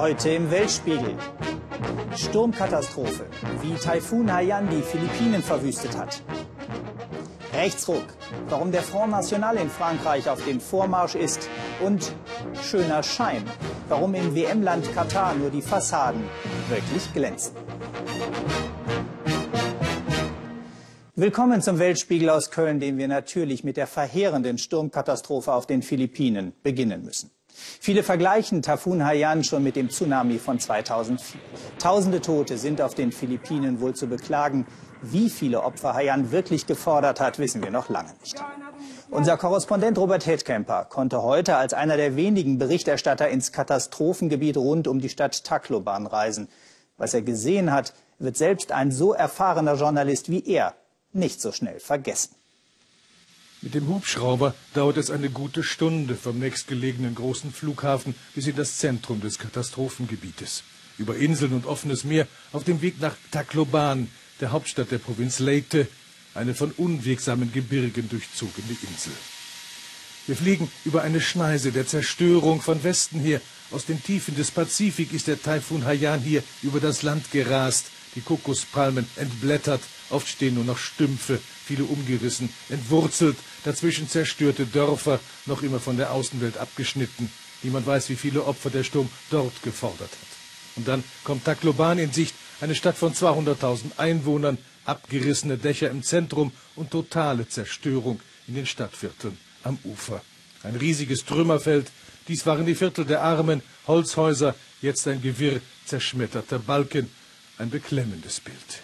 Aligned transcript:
Heute 0.00 0.30
im 0.30 0.50
Weltspiegel. 0.50 1.14
Sturmkatastrophe, 2.16 3.26
wie 3.60 3.74
Taifun 3.74 4.32
Haiyan 4.32 4.70
die 4.70 4.80
Philippinen 4.80 5.42
verwüstet 5.42 5.94
hat. 5.94 6.22
Rechtsruck, 7.52 8.06
warum 8.48 8.72
der 8.72 8.80
Front 8.80 9.10
National 9.10 9.58
in 9.58 9.68
Frankreich 9.68 10.30
auf 10.30 10.42
dem 10.42 10.58
Vormarsch 10.58 11.16
ist. 11.16 11.50
Und 11.84 12.14
schöner 12.62 13.02
Schein, 13.02 13.44
warum 13.90 14.14
im 14.14 14.34
WM-Land 14.34 14.90
Katar 14.94 15.34
nur 15.34 15.50
die 15.50 15.60
Fassaden 15.60 16.24
wirklich 16.70 17.12
glänzen. 17.12 17.54
Willkommen 21.14 21.60
zum 21.60 21.78
Weltspiegel 21.78 22.30
aus 22.30 22.50
Köln, 22.50 22.80
den 22.80 22.96
wir 22.96 23.06
natürlich 23.06 23.64
mit 23.64 23.76
der 23.76 23.86
verheerenden 23.86 24.56
Sturmkatastrophe 24.56 25.52
auf 25.52 25.66
den 25.66 25.82
Philippinen 25.82 26.54
beginnen 26.62 27.04
müssen. 27.04 27.30
Viele 27.82 28.02
vergleichen 28.02 28.60
Tafun 28.60 29.06
Haiyan 29.06 29.42
schon 29.42 29.62
mit 29.62 29.74
dem 29.74 29.88
Tsunami 29.88 30.38
von 30.38 30.60
2004. 30.60 31.40
Tausende 31.78 32.20
Tote 32.20 32.58
sind 32.58 32.82
auf 32.82 32.94
den 32.94 33.10
Philippinen 33.10 33.80
wohl 33.80 33.94
zu 33.94 34.06
beklagen. 34.06 34.66
Wie 35.00 35.30
viele 35.30 35.62
Opfer 35.62 35.94
Haiyan 35.94 36.30
wirklich 36.30 36.66
gefordert 36.66 37.20
hat, 37.20 37.38
wissen 37.38 37.62
wir 37.62 37.70
noch 37.70 37.88
lange 37.88 38.12
nicht. 38.20 38.36
Unser 39.10 39.38
Korrespondent 39.38 39.96
Robert 39.96 40.26
Hedkemper 40.26 40.84
konnte 40.90 41.22
heute 41.22 41.56
als 41.56 41.72
einer 41.72 41.96
der 41.96 42.16
wenigen 42.16 42.58
Berichterstatter 42.58 43.30
ins 43.30 43.50
Katastrophengebiet 43.50 44.58
rund 44.58 44.86
um 44.86 45.00
die 45.00 45.08
Stadt 45.08 45.42
Tacloban 45.42 46.06
reisen. 46.06 46.48
Was 46.98 47.14
er 47.14 47.22
gesehen 47.22 47.72
hat, 47.72 47.94
wird 48.18 48.36
selbst 48.36 48.72
ein 48.72 48.92
so 48.92 49.14
erfahrener 49.14 49.76
Journalist 49.76 50.30
wie 50.30 50.46
er 50.46 50.74
nicht 51.14 51.40
so 51.40 51.50
schnell 51.50 51.80
vergessen. 51.80 52.34
Mit 53.62 53.74
dem 53.74 53.88
Hubschrauber 53.88 54.54
dauert 54.72 54.96
es 54.96 55.10
eine 55.10 55.28
gute 55.28 55.62
Stunde 55.62 56.14
vom 56.14 56.38
nächstgelegenen 56.38 57.14
großen 57.14 57.52
Flughafen 57.52 58.14
bis 58.34 58.46
in 58.46 58.56
das 58.56 58.78
Zentrum 58.78 59.20
des 59.20 59.38
Katastrophengebietes. 59.38 60.62
Über 60.96 61.16
Inseln 61.16 61.52
und 61.52 61.66
offenes 61.66 62.04
Meer 62.04 62.26
auf 62.52 62.64
dem 62.64 62.80
Weg 62.80 63.00
nach 63.00 63.16
Tacloban, 63.30 64.08
der 64.40 64.52
Hauptstadt 64.52 64.90
der 64.90 64.98
Provinz 64.98 65.40
Leyte, 65.40 65.88
eine 66.34 66.54
von 66.54 66.70
unwegsamen 66.72 67.52
Gebirgen 67.52 68.08
durchzogene 68.08 68.76
Insel. 68.82 69.12
Wir 70.26 70.36
fliegen 70.36 70.70
über 70.86 71.02
eine 71.02 71.20
Schneise 71.20 71.70
der 71.70 71.86
Zerstörung 71.86 72.62
von 72.62 72.82
Westen 72.82 73.20
her. 73.20 73.42
Aus 73.72 73.84
den 73.84 74.02
Tiefen 74.02 74.36
des 74.36 74.50
Pazifik 74.50 75.12
ist 75.12 75.26
der 75.26 75.42
Taifun 75.42 75.84
Haiyan 75.84 76.20
hier 76.20 76.42
über 76.62 76.80
das 76.80 77.02
Land 77.02 77.30
gerast, 77.30 77.86
die 78.14 78.22
Kokospalmen 78.22 79.06
entblättert, 79.16 79.82
oft 80.10 80.28
stehen 80.28 80.54
nur 80.54 80.64
noch 80.64 80.78
Stümpfe, 80.78 81.40
viele 81.64 81.84
umgerissen, 81.84 82.48
entwurzelt, 82.68 83.36
dazwischen 83.64 84.08
zerstörte 84.08 84.66
Dörfer, 84.66 85.20
noch 85.46 85.62
immer 85.62 85.80
von 85.80 85.96
der 85.96 86.12
Außenwelt 86.12 86.58
abgeschnitten. 86.58 87.30
Niemand 87.62 87.86
weiß, 87.86 88.08
wie 88.08 88.16
viele 88.16 88.44
Opfer 88.44 88.70
der 88.70 88.84
Sturm 88.84 89.08
dort 89.30 89.62
gefordert 89.62 90.10
hat. 90.10 90.28
Und 90.76 90.88
dann 90.88 91.04
kommt 91.24 91.44
Tacloban 91.44 91.98
in 91.98 92.12
Sicht, 92.12 92.34
eine 92.60 92.74
Stadt 92.74 92.96
von 92.96 93.12
200.000 93.12 93.98
Einwohnern, 93.98 94.58
abgerissene 94.84 95.58
Dächer 95.58 95.90
im 95.90 96.02
Zentrum 96.02 96.52
und 96.76 96.90
totale 96.90 97.48
Zerstörung 97.48 98.20
in 98.46 98.54
den 98.54 98.66
Stadtvierteln 98.66 99.36
am 99.62 99.78
Ufer. 99.84 100.22
Ein 100.62 100.76
riesiges 100.76 101.24
Trümmerfeld, 101.24 101.90
dies 102.28 102.46
waren 102.46 102.66
die 102.66 102.74
Viertel 102.74 103.04
der 103.04 103.22
Armen, 103.22 103.62
Holzhäuser, 103.86 104.54
jetzt 104.82 105.06
ein 105.08 105.22
Gewirr 105.22 105.60
zerschmetterter 105.86 106.58
Balken, 106.58 107.10
ein 107.58 107.70
beklemmendes 107.70 108.40
Bild. 108.40 108.82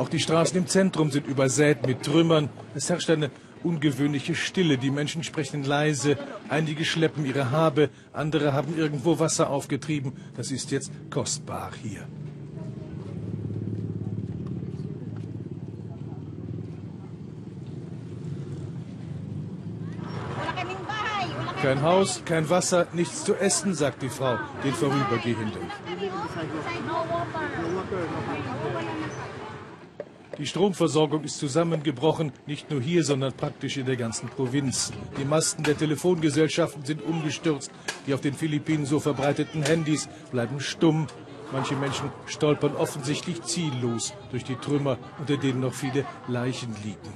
Auch 0.00 0.08
die 0.08 0.18
Straßen 0.18 0.56
im 0.56 0.66
Zentrum 0.66 1.10
sind 1.10 1.26
übersät 1.26 1.86
mit 1.86 2.02
Trümmern. 2.02 2.48
Es 2.74 2.88
herrscht 2.88 3.10
eine 3.10 3.30
ungewöhnliche 3.62 4.34
Stille. 4.34 4.78
Die 4.78 4.90
Menschen 4.90 5.22
sprechen 5.22 5.62
leise. 5.62 6.16
Einige 6.48 6.86
schleppen 6.86 7.26
ihre 7.26 7.50
Habe, 7.50 7.90
andere 8.14 8.54
haben 8.54 8.78
irgendwo 8.78 9.18
Wasser 9.18 9.50
aufgetrieben. 9.50 10.14
Das 10.38 10.52
ist 10.52 10.70
jetzt 10.70 10.90
kostbar 11.10 11.72
hier. 11.82 12.08
Kein 21.60 21.82
Haus, 21.82 22.22
kein 22.24 22.48
Wasser, 22.48 22.86
nichts 22.94 23.22
zu 23.26 23.34
essen, 23.34 23.74
sagt 23.74 24.00
die 24.00 24.08
Frau 24.08 24.38
den 24.64 24.72
Vorübergehenden. 24.72 25.60
Die 30.40 30.46
Stromversorgung 30.46 31.22
ist 31.24 31.38
zusammengebrochen, 31.38 32.32
nicht 32.46 32.70
nur 32.70 32.80
hier, 32.80 33.04
sondern 33.04 33.34
praktisch 33.34 33.76
in 33.76 33.84
der 33.84 33.96
ganzen 33.96 34.30
Provinz. 34.30 34.90
Die 35.18 35.24
Masten 35.26 35.64
der 35.64 35.76
Telefongesellschaften 35.76 36.82
sind 36.82 37.02
umgestürzt. 37.02 37.70
Die 38.06 38.14
auf 38.14 38.22
den 38.22 38.32
Philippinen 38.32 38.86
so 38.86 39.00
verbreiteten 39.00 39.62
Handys 39.62 40.08
bleiben 40.30 40.58
stumm. 40.58 41.08
Manche 41.52 41.76
Menschen 41.76 42.10
stolpern 42.24 42.74
offensichtlich 42.74 43.42
ziellos 43.42 44.14
durch 44.30 44.44
die 44.44 44.56
Trümmer, 44.56 44.96
unter 45.18 45.36
denen 45.36 45.60
noch 45.60 45.74
viele 45.74 46.06
Leichen 46.26 46.74
liegen. 46.84 47.12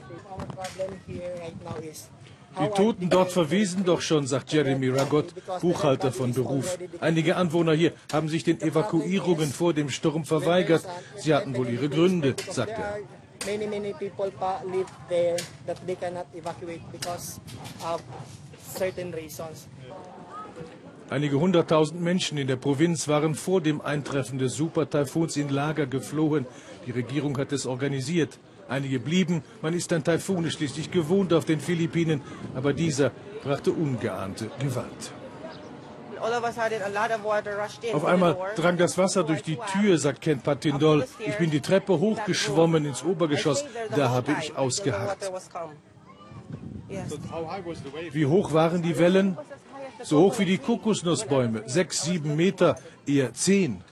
Die 2.61 2.69
Toten 2.69 3.11
dort 3.11 3.33
verwesen 3.33 3.85
doch 3.85 4.01
schon, 4.01 4.27
sagt 4.27 4.53
Jeremy 4.53 4.89
Ragot, 4.91 5.35
Buchhalter 5.61 6.13
von 6.13 6.33
Beruf. 6.33 6.79
Einige 7.01 7.37
Anwohner 7.37 7.75
hier 7.75 7.93
haben 8.13 8.29
sich 8.29 8.45
den 8.45 8.61
Evakuierungen 8.61 9.51
vor 9.51 9.75
dem 9.75 9.91
Sturm 9.91 10.25
verweigert. 10.25 10.85
Sie 11.17 11.35
hatten 11.35 11.57
wohl 11.57 11.69
ihre 11.69 11.89
Gründe, 11.89 12.35
sagt 12.51 12.71
er. 12.71 12.99
Many, 13.47 13.67
many 13.67 13.93
people 13.93 14.33
live 14.73 14.87
there 15.11 15.37
that 15.67 15.77
they 15.87 15.97
cannot 15.97 16.27
evacuate 16.35 16.81
because 16.91 17.41
of 17.83 18.01
certain 18.75 19.13
reasons. 19.13 19.69
Einige 21.11 21.39
hunderttausend 21.39 22.01
Menschen 22.01 22.39
in 22.39 22.47
der 22.47 22.57
Provinz 22.57 23.07
waren 23.09 23.35
vor 23.35 23.61
dem 23.61 23.83
Eintreffen 23.83 24.39
des 24.39 24.55
Supertaifuns 24.55 25.37
in 25.37 25.51
Lager 25.51 25.87
geflohen. 25.87 26.47
Die 26.87 26.93
Regierung 26.93 27.37
hat 27.37 27.53
es 27.53 27.67
organisiert. 27.67 28.39
Einige 28.69 28.99
blieben. 28.99 29.43
Man 29.63 29.75
ist 29.75 29.93
ein 29.93 30.05
Taifun 30.05 30.51
schließlich 30.51 30.91
gewohnt 30.91 31.33
auf 31.33 31.45
den 31.45 31.61
Philippinen. 31.61 32.23
Aber 32.55 32.73
dieser 32.73 33.11
brachte 33.43 33.73
ungeahnte 33.73 34.51
Gewalt. 34.59 35.13
Auf 37.93 38.05
einmal 38.05 38.37
drang 38.57 38.79
das 38.79 38.97
Wasser 38.97 39.25
durch 39.25 39.43
die 39.43 39.59
Tür, 39.73 39.99
sagt 39.99 40.23
Ken 40.23 40.41
Patindol. 40.41 41.07
Ich 41.19 41.37
bin 41.37 41.51
die 41.51 41.61
Treppe 41.61 41.99
hochgeschwommen 41.99 42.87
ins 42.87 43.03
Obergeschoss. 43.03 43.65
Da 43.95 44.09
habe 44.09 44.35
ich 44.41 44.57
ausgeharrt. 44.57 45.19
Wie 48.13 48.27
hoch 48.27 48.53
waren 48.53 48.83
die 48.83 48.99
Wellen? 48.99 49.37
So 50.03 50.21
hoch 50.21 50.39
wie 50.39 50.45
die 50.45 50.59
Kokosnussbäume. 50.59 51.65
Sechs, 51.67 52.03
sieben 52.05 52.37
Meter, 52.37 52.79
eher 53.07 53.35
zehn. 53.35 53.83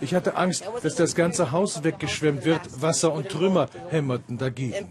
Ich 0.00 0.14
hatte 0.14 0.36
Angst, 0.36 0.64
dass 0.82 0.94
das 0.94 1.14
ganze 1.14 1.52
Haus 1.52 1.82
weggeschwemmt 1.84 2.44
wird. 2.44 2.80
Wasser 2.80 3.12
und 3.12 3.28
Trümmer 3.28 3.68
hämmerten 3.90 4.38
dagegen. 4.38 4.88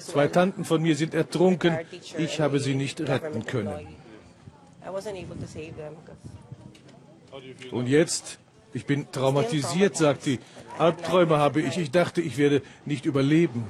Zwei 0.00 0.28
Tanten 0.28 0.64
von 0.64 0.82
mir 0.82 0.96
sind 0.96 1.14
ertrunken. 1.14 1.78
Ich 2.16 2.40
habe 2.40 2.60
sie 2.60 2.74
nicht 2.74 3.00
retten 3.00 3.44
können. 3.44 3.96
Und 7.70 7.86
jetzt? 7.86 8.38
Ich 8.72 8.86
bin 8.86 9.10
traumatisiert, 9.10 9.96
sagt 9.96 10.22
sie. 10.22 10.38
Albträume 10.78 11.38
habe 11.38 11.60
ich. 11.60 11.76
Ich 11.76 11.90
dachte, 11.90 12.20
ich 12.20 12.38
werde 12.38 12.62
nicht 12.84 13.04
überleben. 13.04 13.66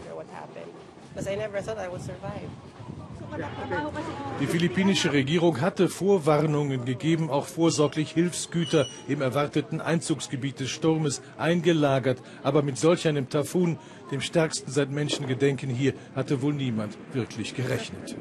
Die 4.40 4.46
philippinische 4.46 5.12
Regierung 5.12 5.60
hatte 5.60 5.88
Vorwarnungen 5.88 6.84
gegeben, 6.84 7.30
auch 7.30 7.46
vorsorglich 7.46 8.12
Hilfsgüter 8.12 8.86
im 9.08 9.20
erwarteten 9.20 9.80
Einzugsgebiet 9.80 10.60
des 10.60 10.70
Sturmes 10.70 11.22
eingelagert. 11.38 12.18
Aber 12.42 12.62
mit 12.62 12.78
solch 12.78 13.06
einem 13.06 13.28
Tafun, 13.28 13.78
dem 14.10 14.20
stärksten 14.20 14.70
seit 14.70 14.90
Menschengedenken 14.90 15.70
hier, 15.70 15.94
hatte 16.14 16.42
wohl 16.42 16.54
niemand 16.54 16.96
wirklich 17.12 17.54
gerechnet. 17.54 18.16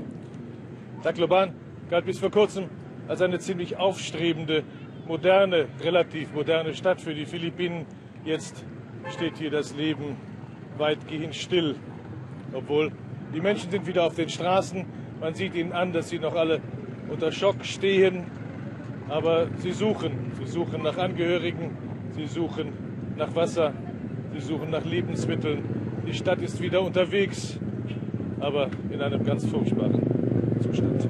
Tacloban 1.03 1.53
galt 1.89 2.06
bis 2.06 2.19
vor 2.19 2.31
kurzem 2.31 2.65
als 3.07 3.21
eine 3.21 3.39
ziemlich 3.39 3.77
aufstrebende, 3.77 4.63
moderne, 5.07 5.67
relativ 5.81 6.33
moderne 6.33 6.73
Stadt 6.75 7.01
für 7.01 7.15
die 7.15 7.25
Philippinen. 7.25 7.85
Jetzt 8.25 8.63
steht 9.09 9.38
hier 9.38 9.50
das 9.50 9.75
Leben 9.75 10.17
weitgehend 10.77 11.35
still, 11.35 11.75
obwohl 12.53 12.91
die 13.33 13.41
Menschen 13.41 13.71
sind 13.71 13.85
wieder 13.87 14.03
auf 14.03 14.15
den 14.15 14.29
Straßen. 14.29 14.85
Man 15.19 15.33
sieht 15.35 15.55
ihnen 15.55 15.73
an, 15.73 15.93
dass 15.93 16.09
sie 16.09 16.19
noch 16.19 16.35
alle 16.35 16.61
unter 17.09 17.31
Schock 17.31 17.63
stehen. 17.63 18.25
Aber 19.07 19.47
sie 19.57 19.71
suchen. 19.71 20.31
Sie 20.39 20.47
suchen 20.47 20.83
nach 20.83 20.97
Angehörigen. 20.97 21.71
Sie 22.15 22.27
suchen 22.27 22.73
nach 23.17 23.33
Wasser. 23.35 23.73
Sie 24.33 24.41
suchen 24.41 24.69
nach 24.69 24.85
Lebensmitteln. 24.85 25.63
Die 26.07 26.13
Stadt 26.13 26.41
ist 26.41 26.61
wieder 26.61 26.81
unterwegs, 26.81 27.57
aber 28.39 28.69
in 28.89 29.01
einem 29.01 29.23
ganz 29.23 29.45
furchtbaren 29.45 30.01
Zustand. 30.61 31.07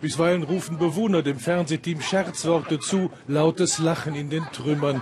Bisweilen 0.00 0.42
rufen 0.42 0.78
Bewohner 0.78 1.22
dem 1.22 1.38
Fernsehteam 1.38 2.00
Scherzworte 2.00 2.80
zu, 2.80 3.10
lautes 3.28 3.78
Lachen 3.78 4.14
in 4.14 4.30
den 4.30 4.44
Trümmern. 4.52 5.00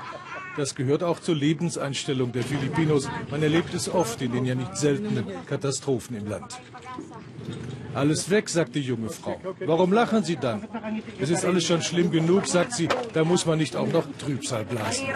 Das 0.61 0.75
gehört 0.75 1.03
auch 1.03 1.21
zur 1.21 1.37
Lebenseinstellung 1.37 2.33
der 2.33 2.43
Filipinos. 2.43 3.09
Man 3.31 3.43
erlebt 3.43 3.73
es 3.73 3.89
oft 3.89 4.21
in 4.21 4.33
den 4.33 4.45
ja 4.45 4.55
nicht 4.55 4.77
seltenen 4.77 5.25
Katastrophen 5.47 6.17
im 6.19 6.27
Land. 6.27 6.61
Alles 7.95 8.29
weg, 8.29 8.51
sagt 8.51 8.75
die 8.75 8.83
junge 8.83 9.09
Frau. 9.09 9.41
Warum 9.61 9.91
lachen 9.95 10.23
Sie 10.23 10.37
dann? 10.37 10.69
Es 11.19 11.31
ist 11.31 11.47
alles 11.47 11.65
schon 11.65 11.81
schlimm 11.81 12.11
genug, 12.11 12.47
sagt 12.47 12.75
sie. 12.75 12.89
Da 13.15 13.25
muss 13.25 13.47
man 13.47 13.57
nicht 13.57 13.75
auch 13.75 13.91
noch 13.91 14.05
Trübsal 14.19 14.67
blasen. 14.67 15.07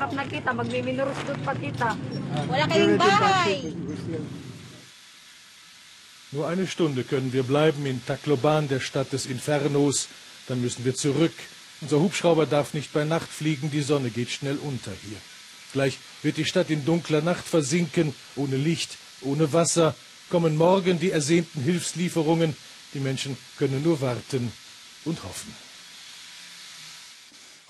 Nur 6.33 6.49
eine 6.49 6.67
Stunde 6.67 7.05
können 7.05 7.35
wir 7.35 7.43
bleiben 7.43 7.85
in 7.85 8.01
Tacloban, 8.07 8.69
der 8.69 8.81
Stadt 8.81 9.13
des 9.13 9.27
Infernos. 9.27 10.09
Dann 10.49 10.63
müssen 10.63 10.87
wir 10.87 10.95
zurück. 10.95 11.35
Unser 11.83 12.01
Hubschrauber 12.01 12.47
darf 12.47 12.73
nicht 12.73 12.95
bei 12.95 13.05
Nacht 13.05 13.29
fliegen, 13.29 13.71
die 13.71 13.83
Sonne 13.83 14.09
geht 14.09 14.31
schnell 14.31 14.57
unter 14.57 14.93
hier. 15.07 15.19
Gleich 15.75 15.99
wird 16.23 16.37
die 16.37 16.45
Stadt 16.45 16.71
in 16.71 16.85
dunkler 16.85 17.21
Nacht 17.21 17.45
versinken, 17.45 18.15
ohne 18.37 18.57
Licht, 18.57 18.97
ohne 19.23 19.53
Wasser, 19.53 19.97
kommen 20.31 20.57
morgen 20.57 21.01
die 21.01 21.11
ersehnten 21.11 21.61
Hilfslieferungen. 21.61 22.57
Die 22.95 23.01
Menschen 23.01 23.37
können 23.59 23.83
nur 23.83 24.01
warten 24.01 24.53
und 25.05 25.25
hoffen. 25.25 25.53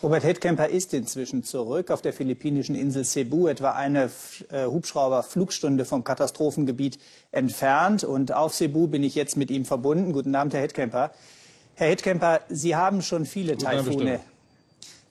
Robert 0.02 0.22
Hedkemper 0.22 0.68
ist 0.68 0.92
inzwischen 0.92 1.44
zurück 1.44 1.90
auf 1.90 2.02
der 2.02 2.12
philippinischen 2.12 2.74
Insel 2.74 3.06
Cebu, 3.06 3.48
etwa 3.48 3.70
eine 3.70 4.10
äh, 4.50 4.66
Hubschrauberflugstunde 4.66 5.86
vom 5.86 6.04
Katastrophengebiet 6.04 6.98
entfernt. 7.32 8.04
Und 8.04 8.34
auf 8.34 8.52
Cebu 8.52 8.86
bin 8.86 9.02
ich 9.02 9.14
jetzt 9.14 9.38
mit 9.38 9.50
ihm 9.50 9.64
verbunden. 9.64 10.12
Guten 10.12 10.34
Abend, 10.34 10.52
Herr 10.52 10.60
Hedkemper. 10.60 11.10
Herr 11.74 11.88
Hedkemper, 11.88 12.42
Sie 12.50 12.76
haben 12.76 13.00
schon 13.00 13.24
viele 13.24 13.56
Taifune. 13.56 14.20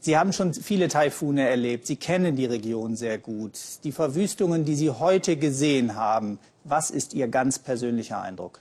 Sie 0.03 0.17
haben 0.17 0.33
schon 0.33 0.53
viele 0.53 0.89
Taifune 0.89 1.47
erlebt. 1.47 1.87
Sie 1.87 1.95
kennen 1.95 2.35
die 2.35 2.45
Region 2.45 2.97
sehr 2.97 3.17
gut. 3.17 3.57
Die 3.85 3.93
Verwüstungen, 3.93 4.65
die 4.65 4.75
Sie 4.75 4.89
heute 4.89 5.37
gesehen 5.37 5.95
haben, 5.95 6.39
was 6.65 6.91
ist 6.91 7.13
Ihr 7.13 7.29
ganz 7.29 7.57
persönlicher 7.57 8.21
Eindruck? 8.21 8.59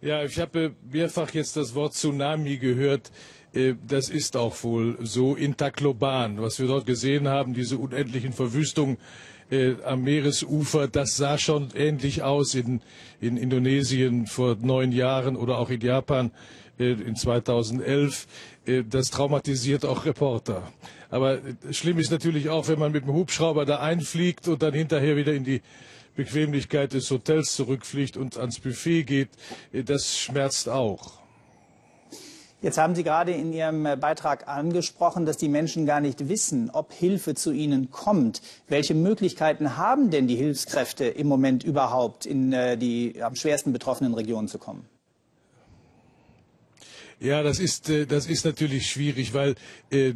Ja, 0.00 0.22
ich 0.22 0.38
habe 0.38 0.76
mehrfach 0.88 1.30
jetzt 1.34 1.56
das 1.56 1.74
Wort 1.74 1.94
Tsunami 1.94 2.58
gehört. 2.58 3.10
Äh, 3.52 3.74
das 3.84 4.08
ist 4.08 4.36
auch 4.36 4.62
wohl 4.62 4.96
so 5.02 5.34
in 5.34 5.56
Tacloban, 5.56 6.40
was 6.40 6.60
wir 6.60 6.68
dort 6.68 6.86
gesehen 6.86 7.26
haben, 7.26 7.54
diese 7.54 7.78
unendlichen 7.78 8.32
Verwüstungen 8.32 8.96
äh, 9.50 9.74
am 9.84 10.04
Meeresufer, 10.04 10.86
das 10.86 11.16
sah 11.16 11.36
schon 11.36 11.70
ähnlich 11.74 12.22
aus 12.22 12.54
in, 12.54 12.80
in 13.20 13.36
Indonesien 13.36 14.28
vor 14.28 14.56
neun 14.60 14.92
Jahren 14.92 15.34
oder 15.34 15.58
auch 15.58 15.68
in 15.68 15.80
Japan 15.80 16.30
in 16.90 17.16
2011. 17.16 18.26
Äh, 18.66 18.84
das 18.88 19.10
traumatisiert 19.10 19.84
auch 19.84 20.04
Reporter. 20.04 20.62
Aber 21.10 21.34
äh, 21.34 21.72
schlimm 21.72 21.98
ist 21.98 22.10
natürlich 22.10 22.48
auch, 22.48 22.68
wenn 22.68 22.78
man 22.78 22.92
mit 22.92 23.04
dem 23.04 23.12
Hubschrauber 23.12 23.64
da 23.64 23.80
einfliegt 23.80 24.48
und 24.48 24.62
dann 24.62 24.74
hinterher 24.74 25.16
wieder 25.16 25.32
in 25.34 25.44
die 25.44 25.62
Bequemlichkeit 26.16 26.92
des 26.92 27.10
Hotels 27.10 27.54
zurückfliegt 27.54 28.16
und 28.16 28.36
ans 28.36 28.60
Buffet 28.60 29.04
geht. 29.04 29.30
Äh, 29.72 29.84
das 29.84 30.16
schmerzt 30.18 30.68
auch. 30.68 31.22
Jetzt 32.60 32.78
haben 32.78 32.94
Sie 32.94 33.02
gerade 33.02 33.32
in 33.32 33.52
Ihrem 33.52 33.82
Beitrag 33.98 34.46
angesprochen, 34.46 35.26
dass 35.26 35.36
die 35.36 35.48
Menschen 35.48 35.84
gar 35.84 36.00
nicht 36.00 36.28
wissen, 36.28 36.70
ob 36.70 36.92
Hilfe 36.92 37.34
zu 37.34 37.50
ihnen 37.50 37.90
kommt. 37.90 38.40
Welche 38.68 38.94
Möglichkeiten 38.94 39.76
haben 39.76 40.10
denn 40.10 40.28
die 40.28 40.36
Hilfskräfte 40.36 41.06
im 41.06 41.26
Moment 41.26 41.64
überhaupt, 41.64 42.24
in 42.24 42.52
die 42.78 43.20
am 43.20 43.34
schwersten 43.34 43.72
betroffenen 43.72 44.14
Regionen 44.14 44.46
zu 44.46 44.58
kommen? 44.58 44.86
Ja, 47.22 47.44
das 47.44 47.60
ist, 47.60 47.88
äh, 47.88 48.04
das 48.04 48.26
ist 48.26 48.44
natürlich 48.44 48.90
schwierig, 48.90 49.32
weil 49.32 49.54
äh, 49.92 50.08
äh, 50.08 50.14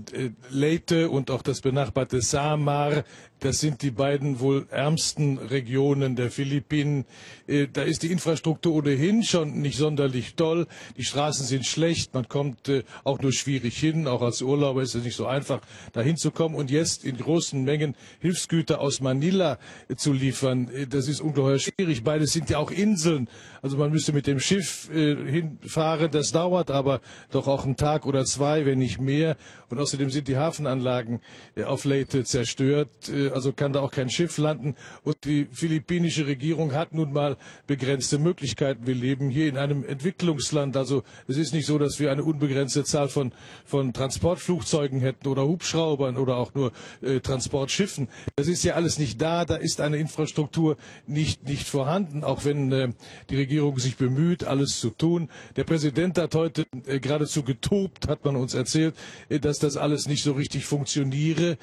Leyte 0.50 1.08
und 1.08 1.30
auch 1.30 1.42
das 1.42 1.60
benachbarte 1.60 2.20
Samar 2.20 3.04
das 3.40 3.58
sind 3.58 3.82
die 3.82 3.90
beiden 3.90 4.40
wohl 4.40 4.66
ärmsten 4.70 5.36
Regionen 5.38 6.16
der 6.16 6.30
Philippinen. 6.30 7.04
Äh, 7.46 7.66
da 7.70 7.82
ist 7.82 8.02
die 8.02 8.10
Infrastruktur 8.10 8.74
ohnehin 8.74 9.22
schon 9.24 9.60
nicht 9.60 9.76
sonderlich 9.76 10.34
toll. 10.36 10.66
Die 10.96 11.04
Straßen 11.04 11.44
sind 11.44 11.66
schlecht. 11.66 12.14
Man 12.14 12.28
kommt 12.28 12.68
äh, 12.68 12.82
auch 13.04 13.20
nur 13.20 13.32
schwierig 13.32 13.76
hin. 13.76 14.06
Auch 14.06 14.22
als 14.22 14.40
Urlauber 14.40 14.82
ist 14.82 14.94
es 14.94 15.04
nicht 15.04 15.16
so 15.16 15.26
einfach, 15.26 15.60
da 15.92 16.00
hinzukommen. 16.00 16.56
Und 16.56 16.70
jetzt 16.70 17.04
in 17.04 17.18
großen 17.18 17.62
Mengen 17.62 17.94
Hilfsgüter 18.20 18.80
aus 18.80 19.00
Manila 19.00 19.58
äh, 19.88 19.96
zu 19.96 20.12
liefern, 20.12 20.70
das 20.88 21.06
ist 21.06 21.20
ungeheuer 21.20 21.58
schwierig. 21.58 22.04
Beides 22.04 22.32
sind 22.32 22.48
ja 22.48 22.58
auch 22.58 22.70
Inseln. 22.70 23.28
Also 23.60 23.76
man 23.76 23.90
müsste 23.90 24.12
mit 24.12 24.26
dem 24.26 24.40
Schiff 24.40 24.88
hinfahren. 24.92 26.10
Das 26.10 26.30
dauert 26.30 26.70
aber 26.70 27.00
doch 27.30 27.48
auch 27.48 27.64
einen 27.64 27.76
Tag 27.76 28.06
oder 28.06 28.24
zwei, 28.24 28.64
wenn 28.64 28.78
nicht 28.78 29.00
mehr. 29.00 29.36
Und 29.68 29.80
außerdem 29.80 30.10
sind 30.10 30.28
die 30.28 30.36
Hafenanlagen 30.36 31.20
auf 31.64 31.84
Leyte 31.84 32.24
zerstört 32.24 33.10
also 33.32 33.52
kann 33.52 33.72
da 33.72 33.80
auch 33.80 33.90
kein 33.90 34.10
Schiff 34.10 34.38
landen. 34.38 34.74
Und 35.04 35.24
die 35.24 35.46
philippinische 35.52 36.26
Regierung 36.26 36.72
hat 36.74 36.92
nun 36.94 37.12
mal 37.12 37.36
begrenzte 37.66 38.18
Möglichkeiten. 38.18 38.86
Wir 38.86 38.94
leben 38.94 39.30
hier 39.30 39.48
in 39.48 39.56
einem 39.56 39.84
Entwicklungsland. 39.84 40.76
Also 40.76 41.02
es 41.28 41.36
ist 41.36 41.52
nicht 41.54 41.66
so, 41.66 41.78
dass 41.78 42.00
wir 42.00 42.10
eine 42.12 42.24
unbegrenzte 42.24 42.84
Zahl 42.84 43.08
von, 43.08 43.32
von 43.64 43.92
Transportflugzeugen 43.92 45.00
hätten 45.00 45.28
oder 45.28 45.46
Hubschraubern 45.46 46.16
oder 46.16 46.36
auch 46.36 46.54
nur 46.54 46.72
äh, 47.02 47.20
Transportschiffen. 47.20 48.08
Das 48.36 48.48
ist 48.48 48.62
ja 48.64 48.74
alles 48.74 48.98
nicht 48.98 49.20
da. 49.20 49.44
Da 49.44 49.56
ist 49.56 49.80
eine 49.80 49.96
Infrastruktur 49.96 50.76
nicht, 51.06 51.46
nicht 51.48 51.68
vorhanden, 51.68 52.24
auch 52.24 52.44
wenn 52.44 52.72
äh, 52.72 52.88
die 53.30 53.36
Regierung 53.36 53.78
sich 53.78 53.96
bemüht, 53.96 54.44
alles 54.44 54.80
zu 54.80 54.90
tun. 54.90 55.28
Der 55.56 55.64
Präsident 55.64 56.18
hat 56.18 56.34
heute 56.34 56.66
äh, 56.86 57.00
geradezu 57.00 57.42
getobt, 57.42 58.08
hat 58.08 58.24
man 58.24 58.36
uns 58.36 58.54
erzählt, 58.54 58.94
äh, 59.28 59.38
dass 59.38 59.58
das 59.58 59.76
alles 59.76 60.06
nicht 60.06 60.22
so 60.22 60.32
richtig 60.32 60.64
funktioniere 60.64 61.58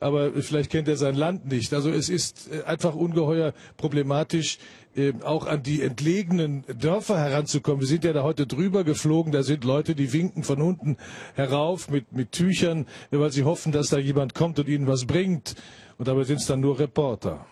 aber 0.00 0.32
vielleicht 0.32 0.70
kennt 0.70 0.88
er 0.88 0.96
sein 0.96 1.14
Land 1.14 1.46
nicht. 1.46 1.72
Also 1.72 1.90
es 1.90 2.08
ist 2.08 2.50
äh, 2.52 2.64
einfach 2.64 2.94
ungeheuer 2.94 3.52
problematisch, 3.76 4.58
äh, 4.96 5.12
auch 5.22 5.46
an 5.46 5.62
die 5.62 5.82
entlegenen 5.82 6.64
Dörfer 6.78 7.18
heranzukommen. 7.18 7.80
Wir 7.80 7.88
sind 7.88 8.04
ja 8.04 8.12
da 8.12 8.22
heute 8.22 8.46
drüber 8.46 8.84
geflogen, 8.84 9.32
da 9.32 9.42
sind 9.42 9.64
Leute, 9.64 9.94
die 9.94 10.12
winken 10.12 10.42
von 10.44 10.60
unten 10.60 10.96
herauf 11.34 11.90
mit, 11.90 12.12
mit 12.12 12.32
Tüchern, 12.32 12.86
weil 13.10 13.30
sie 13.30 13.44
hoffen, 13.44 13.72
dass 13.72 13.88
da 13.88 13.98
jemand 13.98 14.34
kommt 14.34 14.58
und 14.58 14.68
ihnen 14.68 14.86
was 14.86 15.06
bringt. 15.06 15.54
Und 15.98 16.08
dabei 16.08 16.24
sind 16.24 16.40
es 16.40 16.46
dann 16.46 16.60
nur 16.60 16.78
Reporter. 16.78 17.46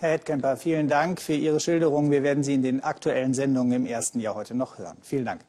Herr 0.00 0.12
Hettkemper, 0.12 0.56
vielen 0.56 0.86
Dank 0.86 1.20
für 1.20 1.34
Ihre 1.34 1.58
Schilderung. 1.58 2.10
Wir 2.12 2.22
werden 2.22 2.44
Sie 2.44 2.54
in 2.54 2.62
den 2.62 2.84
aktuellen 2.84 3.34
Sendungen 3.34 3.72
im 3.72 3.86
ersten 3.86 4.20
Jahr 4.20 4.36
heute 4.36 4.54
noch 4.54 4.78
hören. 4.78 4.96
Vielen 5.02 5.24
Dank. 5.24 5.40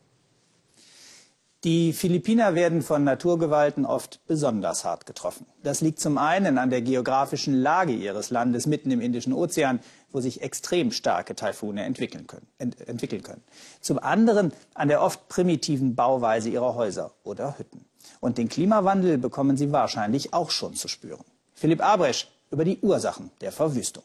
Die 1.65 1.91
Philippiner 1.91 2.55
werden 2.55 2.81
von 2.81 3.03
Naturgewalten 3.03 3.85
oft 3.85 4.25
besonders 4.27 4.85
hart 4.85 5.05
getroffen. 5.05 5.45
Das 5.61 5.81
liegt 5.81 5.99
zum 5.99 6.17
einen 6.17 6.57
an 6.57 6.69
der 6.69 6.81
geografischen 6.81 7.53
Lage 7.53 7.91
ihres 7.91 8.29
Landes 8.29 8.65
mitten 8.65 8.91
im 8.91 9.01
Indischen 9.01 9.33
Ozean, 9.33 9.81
wo 10.09 10.21
sich 10.21 10.41
extrem 10.41 10.93
starke 10.93 11.35
Taifune 11.35 11.83
entwickeln 11.83 12.27
können, 12.27 12.47
ent 12.59 12.87
entwickeln 12.87 13.23
können. 13.23 13.43
Zum 13.81 13.99
anderen 13.99 14.53
an 14.73 14.87
der 14.87 15.01
oft 15.01 15.27
primitiven 15.27 15.95
Bauweise 15.95 16.47
ihrer 16.49 16.75
Häuser 16.75 17.11
oder 17.25 17.57
Hütten. 17.57 17.83
Und 18.21 18.37
den 18.37 18.47
Klimawandel 18.47 19.17
bekommen 19.17 19.57
sie 19.57 19.73
wahrscheinlich 19.73 20.33
auch 20.33 20.51
schon 20.51 20.75
zu 20.75 20.87
spüren. 20.87 21.25
Philipp 21.55 21.83
Abresch 21.83 22.29
über 22.51 22.63
die 22.63 22.79
Ursachen 22.79 23.31
der 23.41 23.51
Verwüstung. 23.51 24.03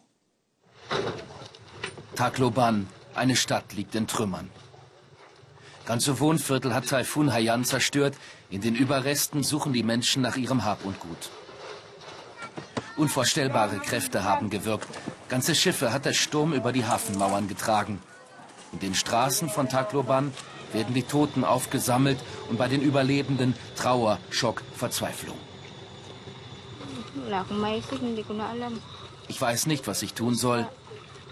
Tacloban, 2.17 2.89
eine 3.15 3.37
Stadt 3.37 3.75
liegt 3.75 3.95
in 3.95 4.09
Trümmern. 4.09 4.51
Ganze 5.87 6.19
Wohnviertel 6.19 6.75
hat 6.75 6.89
Taifun 6.89 7.33
Haiyan 7.33 7.65
zerstört. 7.65 8.15
In 8.51 8.63
den 8.63 8.75
Überresten 8.75 9.43
suchen 9.43 9.75
die 9.75 9.83
Menschen 9.83 10.23
nach 10.23 10.37
ihrem 10.37 10.65
Hab 10.65 10.85
und 10.85 10.99
Gut. 10.99 11.31
Unvorstellbare 12.97 13.79
Kräfte 13.79 14.25
haben 14.25 14.49
gewirkt. 14.49 14.89
Ganze 15.29 15.55
Schiffe 15.55 15.93
hat 15.93 16.07
der 16.07 16.15
Sturm 16.15 16.53
über 16.53 16.73
die 16.73 16.87
Hafenmauern 16.87 17.49
getragen. 17.49 18.01
In 18.73 18.79
den 18.79 18.95
Straßen 18.95 19.51
von 19.51 19.69
Tacloban 19.69 20.33
werden 20.73 20.95
die 20.95 21.03
Toten 21.03 21.45
aufgesammelt 21.45 22.19
und 22.49 22.57
bei 22.57 22.69
den 22.69 22.81
Überlebenden 22.81 23.55
Trauer, 23.77 24.19
Schock, 24.31 24.63
Verzweiflung. 24.77 25.37
Ich 29.29 29.41
weiß 29.41 29.67
nicht, 29.67 29.87
was 29.87 30.03
ich 30.03 30.15
tun 30.15 30.35
soll. 30.35 30.67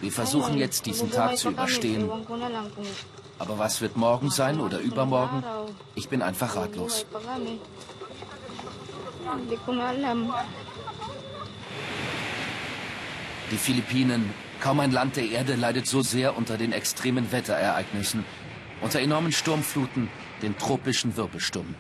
Wir 0.01 0.13
versuchen 0.13 0.59
jetzt, 0.59 0.87
diesen 0.87 1.11
Tag 1.11 1.39
zu 1.39 1.51
überstehen. 1.51 2.11
Aber 3.43 3.59
was 3.59 3.81
wird 3.81 3.97
morgen 3.97 4.31
sein 4.31 4.61
oder 4.61 4.79
übermorgen? 4.79 5.43
Ich 5.97 6.09
bin 6.09 6.23
einfach 6.23 6.55
ratlos. 6.55 7.05
Die 13.51 13.57
Philippinen, 13.57 14.33
kaum 14.61 14.79
ein 14.79 14.93
Land 14.93 15.17
der 15.17 15.29
Erde 15.29 15.57
leidet 15.57 15.89
so 15.89 16.03
sehr 16.03 16.37
unter 16.37 16.57
den 16.57 16.71
extremen 16.71 17.33
Wetterereignissen, 17.33 18.25
unter 18.81 19.01
enormen 19.01 19.33
Sturmfluten, 19.33 20.09
den 20.41 20.57
tropischen 20.57 21.17
Wirbelsturm. 21.17 21.75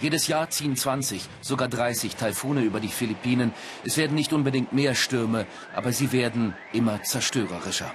Jedes 0.00 0.26
Jahr 0.26 0.48
ziehen 0.48 0.74
20, 0.74 1.28
sogar 1.42 1.68
30 1.68 2.16
Taifune 2.16 2.62
über 2.62 2.80
die 2.80 2.88
Philippinen. 2.88 3.52
Es 3.84 3.98
werden 3.98 4.14
nicht 4.14 4.32
unbedingt 4.32 4.72
mehr 4.72 4.94
Stürme, 4.94 5.46
aber 5.74 5.92
sie 5.92 6.12
werden 6.12 6.54
immer 6.72 7.02
zerstörerischer. 7.02 7.92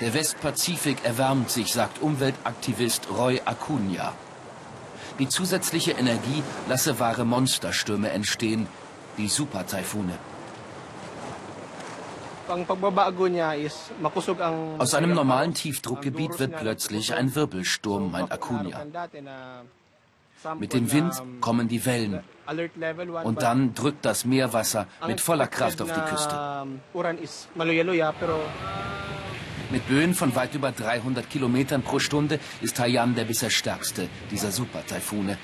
Der 0.00 0.14
Westpazifik 0.14 1.04
erwärmt 1.04 1.50
sich, 1.50 1.72
sagt 1.72 2.00
Umweltaktivist 2.00 3.08
Roy 3.10 3.40
Acuna. 3.44 4.12
Die 5.18 5.28
zusätzliche 5.28 5.92
Energie 5.92 6.44
lasse 6.68 7.00
wahre 7.00 7.24
Monsterstürme 7.24 8.10
entstehen, 8.10 8.68
die 9.16 9.28
Supertaifune. 9.28 10.12
Aus 14.78 14.94
einem 14.94 15.12
normalen 15.14 15.54
Tiefdruckgebiet 15.54 16.38
wird 16.38 16.56
plötzlich 16.56 17.14
ein 17.14 17.34
Wirbelsturm, 17.34 18.12
meint 18.12 18.30
Acuna. 18.30 18.86
Mit 20.58 20.72
dem 20.72 20.92
Wind 20.92 21.20
kommen 21.40 21.66
die 21.66 21.84
Wellen. 21.84 22.20
Und 23.24 23.42
dann 23.42 23.74
drückt 23.74 24.04
das 24.04 24.24
Meerwasser 24.24 24.86
mit 25.06 25.20
voller 25.20 25.48
Kraft 25.48 25.82
auf 25.82 25.92
die 25.92 26.00
Küste. 26.00 26.66
Mit 29.70 29.86
Böen 29.86 30.14
von 30.14 30.34
weit 30.34 30.54
über 30.54 30.72
300 30.72 31.28
Kilometern 31.28 31.82
pro 31.82 31.98
Stunde 31.98 32.40
ist 32.62 32.80
Haiyan 32.80 33.14
der 33.14 33.24
bisher 33.24 33.50
stärkste 33.50 34.08
dieser 34.30 34.50
Super-Taifune. 34.50 35.36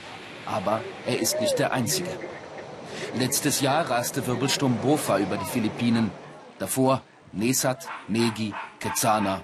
Aber 0.47 0.81
er 1.07 1.21
ist 1.21 1.41
nicht 1.43 1.59
der 1.59 1.73
einzige. 1.73 2.09
Letztes 3.19 3.61
Jahr 3.61 3.91
raste 3.91 4.27
Wirbelsturm 4.27 4.79
Bofa 4.79 5.19
über 5.19 5.37
die 5.37 5.45
Philippinen. 5.45 6.11
Davor 6.59 7.03
Nesat, 7.33 7.87
Negi, 8.09 8.55
Quezana. 8.81 9.43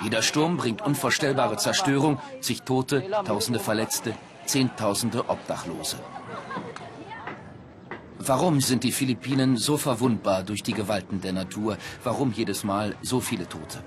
Jeder 0.00 0.22
Sturm 0.22 0.56
bringt 0.56 0.82
unvorstellbare 0.82 1.56
Zerstörung, 1.56 2.18
zig 2.40 2.62
Tote, 2.62 3.08
tausende 3.24 3.60
Verletzte, 3.60 4.14
zehntausende 4.46 5.28
Obdachlose. 5.28 5.98
Warum 8.28 8.60
sind 8.60 8.84
die 8.84 8.92
Philippinen 8.92 9.56
so 9.56 9.78
verwundbar 9.78 10.42
durch 10.42 10.62
die 10.62 10.74
Gewalten 10.74 11.22
der 11.22 11.32
Natur? 11.32 11.78
Warum 12.04 12.30
jedes 12.30 12.62
Mal 12.62 12.94
so 13.00 13.20
viele 13.22 13.48
Tote? 13.48 13.82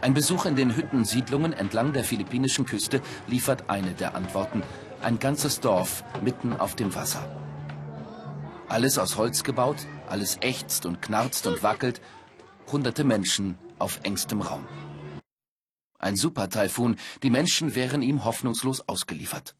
Ein 0.00 0.12
Besuch 0.12 0.44
in 0.44 0.56
den 0.56 0.74
Hüttensiedlungen 0.74 1.52
entlang 1.52 1.92
der 1.92 2.02
philippinischen 2.02 2.66
Küste 2.66 3.00
liefert 3.28 3.70
eine 3.70 3.92
der 3.92 4.16
Antworten. 4.16 4.64
Ein 5.02 5.20
ganzes 5.20 5.60
Dorf 5.60 6.02
mitten 6.20 6.54
auf 6.54 6.74
dem 6.74 6.96
Wasser. 6.96 7.22
Alles 8.68 8.98
aus 8.98 9.16
Holz 9.16 9.44
gebaut, 9.44 9.86
alles 10.08 10.38
ächzt 10.40 10.84
und 10.84 11.00
knarzt 11.00 11.46
und 11.46 11.62
wackelt. 11.62 12.00
Hunderte 12.72 13.04
Menschen 13.04 13.56
auf 13.78 14.00
engstem 14.02 14.40
Raum. 14.40 14.66
Ein 15.96 16.16
Supertaifun, 16.16 16.96
die 17.22 17.30
Menschen 17.30 17.76
wären 17.76 18.02
ihm 18.02 18.24
hoffnungslos 18.24 18.88
ausgeliefert. 18.88 19.54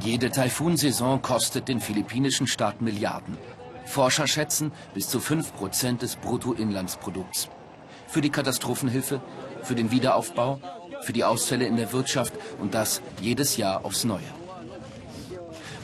Jede 0.00 0.30
Taifunsaison 0.30 1.22
kostet 1.22 1.68
den 1.68 1.80
philippinischen 1.80 2.46
Staat 2.46 2.80
Milliarden. 2.80 3.36
Forscher 3.84 4.26
schätzen 4.26 4.72
bis 4.94 5.08
zu 5.08 5.18
5% 5.18 5.98
des 5.98 6.16
Bruttoinlandsprodukts. 6.16 7.48
Für 8.06 8.20
die 8.20 8.30
Katastrophenhilfe, 8.30 9.20
für 9.62 9.74
den 9.74 9.90
Wiederaufbau, 9.90 10.60
für 11.02 11.12
die 11.12 11.24
Ausfälle 11.24 11.66
in 11.66 11.76
der 11.76 11.92
Wirtschaft 11.92 12.34
und 12.60 12.74
das 12.74 13.00
jedes 13.20 13.56
Jahr 13.56 13.84
aufs 13.84 14.04
Neue. 14.04 14.22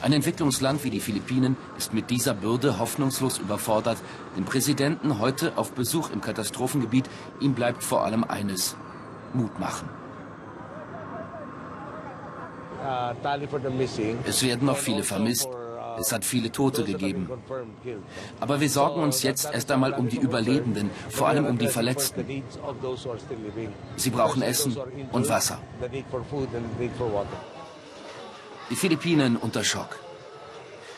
Ein 0.01 0.13
Entwicklungsland 0.13 0.83
wie 0.83 0.89
die 0.89 0.99
Philippinen 0.99 1.55
ist 1.77 1.93
mit 1.93 2.09
dieser 2.09 2.33
Bürde 2.33 2.77
hoffnungslos 2.77 3.37
überfordert. 3.37 3.97
Dem 4.35 4.43
Präsidenten 4.43 5.19
heute 5.19 5.57
auf 5.57 5.71
Besuch 5.71 6.09
im 6.11 6.19
Katastrophengebiet, 6.19 7.09
ihm 7.39 7.53
bleibt 7.53 7.83
vor 7.83 8.03
allem 8.03 8.25
eines, 8.25 8.75
Mut 9.33 9.59
machen. 9.59 9.87
Es 14.25 14.43
werden 14.43 14.65
noch 14.65 14.77
viele 14.77 15.03
vermisst. 15.03 15.49
Es 15.99 16.11
hat 16.11 16.25
viele 16.25 16.51
Tote 16.51 16.83
gegeben. 16.83 17.29
Aber 18.39 18.59
wir 18.59 18.69
sorgen 18.69 19.01
uns 19.01 19.23
jetzt 19.23 19.49
erst 19.53 19.71
einmal 19.71 19.93
um 19.93 20.09
die 20.09 20.17
Überlebenden, 20.17 20.89
vor 21.09 21.27
allem 21.27 21.45
um 21.45 21.57
die 21.57 21.67
Verletzten. 21.67 22.43
Sie 23.95 24.09
brauchen 24.09 24.41
Essen 24.41 24.75
und 25.11 25.29
Wasser. 25.29 25.59
Die 28.69 28.75
Philippinen 28.75 29.37
unter 29.37 29.63
Schock. 29.63 29.99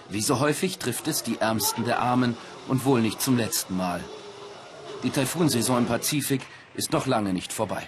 Wie 0.09 0.21
so 0.21 0.39
häufig 0.39 0.77
trifft 0.77 1.07
es 1.07 1.23
die 1.23 1.39
Ärmsten 1.39 1.83
der 1.83 1.99
Armen 1.99 2.37
und 2.67 2.85
wohl 2.85 3.01
nicht 3.01 3.21
zum 3.21 3.37
letzten 3.37 3.75
Mal. 3.75 4.01
Die 5.03 5.09
Taifunsaison 5.09 5.79
im 5.79 5.85
Pazifik 5.87 6.41
ist 6.75 6.91
noch 6.93 7.05
lange 7.07 7.33
nicht 7.33 7.51
vorbei. 7.51 7.87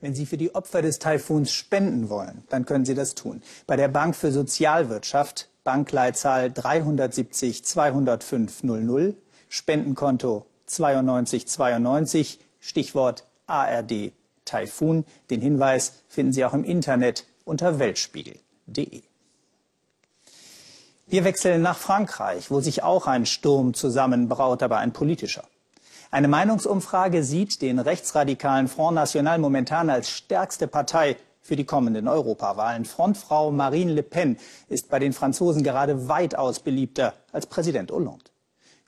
Wenn 0.00 0.14
Sie 0.14 0.24
für 0.24 0.38
die 0.38 0.54
Opfer 0.54 0.80
des 0.80 0.98
Taifuns 0.98 1.52
spenden 1.52 2.08
wollen, 2.08 2.44
dann 2.48 2.64
können 2.64 2.86
Sie 2.86 2.94
das 2.94 3.14
tun. 3.14 3.42
Bei 3.66 3.76
der 3.76 3.88
Bank 3.88 4.16
für 4.16 4.32
Sozialwirtschaft, 4.32 5.48
Bankleitzahl 5.62 6.50
370 6.50 7.64
205 7.64 8.62
00, 8.62 9.14
Spendenkonto 9.50 10.46
9292, 10.66 12.40
Stichwort 12.60 13.24
ARD 13.46 14.12
Taifun. 14.46 15.04
Den 15.28 15.42
Hinweis 15.42 15.92
finden 16.08 16.32
Sie 16.32 16.44
auch 16.44 16.54
im 16.54 16.64
Internet 16.64 17.26
unter 17.44 17.78
weltspiegel.de. 17.78 19.02
Wir 21.08 21.24
wechseln 21.24 21.60
nach 21.60 21.76
Frankreich, 21.76 22.50
wo 22.50 22.60
sich 22.60 22.82
auch 22.82 23.06
ein 23.06 23.26
Sturm 23.26 23.74
zusammenbraut, 23.74 24.62
aber 24.62 24.78
ein 24.78 24.92
politischer. 24.92 25.44
Eine 26.12 26.26
Meinungsumfrage 26.26 27.22
sieht 27.22 27.62
den 27.62 27.78
rechtsradikalen 27.78 28.66
Front 28.66 28.96
National 28.96 29.38
momentan 29.38 29.90
als 29.90 30.10
stärkste 30.10 30.66
Partei 30.66 31.16
für 31.40 31.54
die 31.54 31.64
kommenden 31.64 32.08
Europawahlen. 32.08 32.84
Frontfrau 32.84 33.52
Marine 33.52 33.92
Le 33.92 34.02
Pen 34.02 34.36
ist 34.68 34.88
bei 34.88 34.98
den 34.98 35.12
Franzosen 35.12 35.62
gerade 35.62 36.08
weitaus 36.08 36.58
beliebter 36.58 37.14
als 37.30 37.46
Präsident 37.46 37.92
Hollande. 37.92 38.24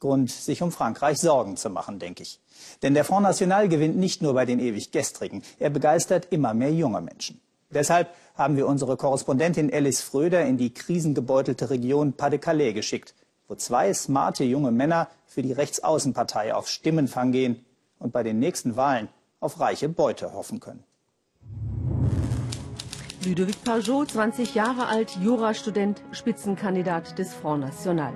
Grund, 0.00 0.32
sich 0.32 0.62
um 0.62 0.72
Frankreich 0.72 1.18
Sorgen 1.18 1.56
zu 1.56 1.70
machen, 1.70 2.00
denke 2.00 2.24
ich. 2.24 2.40
Denn 2.82 2.94
der 2.94 3.04
Front 3.04 3.22
National 3.22 3.68
gewinnt 3.68 3.96
nicht 3.96 4.20
nur 4.20 4.34
bei 4.34 4.44
den 4.44 4.58
ewig 4.58 4.90
Gestrigen, 4.90 5.44
er 5.60 5.70
begeistert 5.70 6.26
immer 6.30 6.54
mehr 6.54 6.72
junge 6.72 7.02
Menschen. 7.02 7.40
Deshalb 7.70 8.08
haben 8.34 8.56
wir 8.56 8.66
unsere 8.66 8.96
Korrespondentin 8.96 9.72
Alice 9.72 10.00
Fröder 10.00 10.44
in 10.44 10.56
die 10.56 10.74
krisengebeutelte 10.74 11.70
Region 11.70 12.14
Pas-de-Calais 12.14 12.72
geschickt 12.72 13.14
wo 13.52 13.56
zwei 13.56 13.92
smarte 13.92 14.44
junge 14.44 14.70
Männer 14.70 15.08
für 15.26 15.42
die 15.42 15.52
Rechtsaußenpartei 15.52 16.54
auf 16.54 16.68
Stimmenfang 16.68 17.32
gehen 17.32 17.62
und 17.98 18.10
bei 18.10 18.22
den 18.22 18.38
nächsten 18.38 18.76
Wahlen 18.76 19.10
auf 19.40 19.60
reiche 19.60 19.90
Beute 19.90 20.32
hoffen 20.32 20.58
können. 20.58 20.82
Ludovic 23.22 23.62
Pajot, 23.62 24.10
20 24.10 24.54
Jahre 24.54 24.86
alt, 24.86 25.18
Jurastudent, 25.20 26.00
Spitzenkandidat 26.12 27.18
des 27.18 27.34
Front 27.34 27.60
National. 27.60 28.14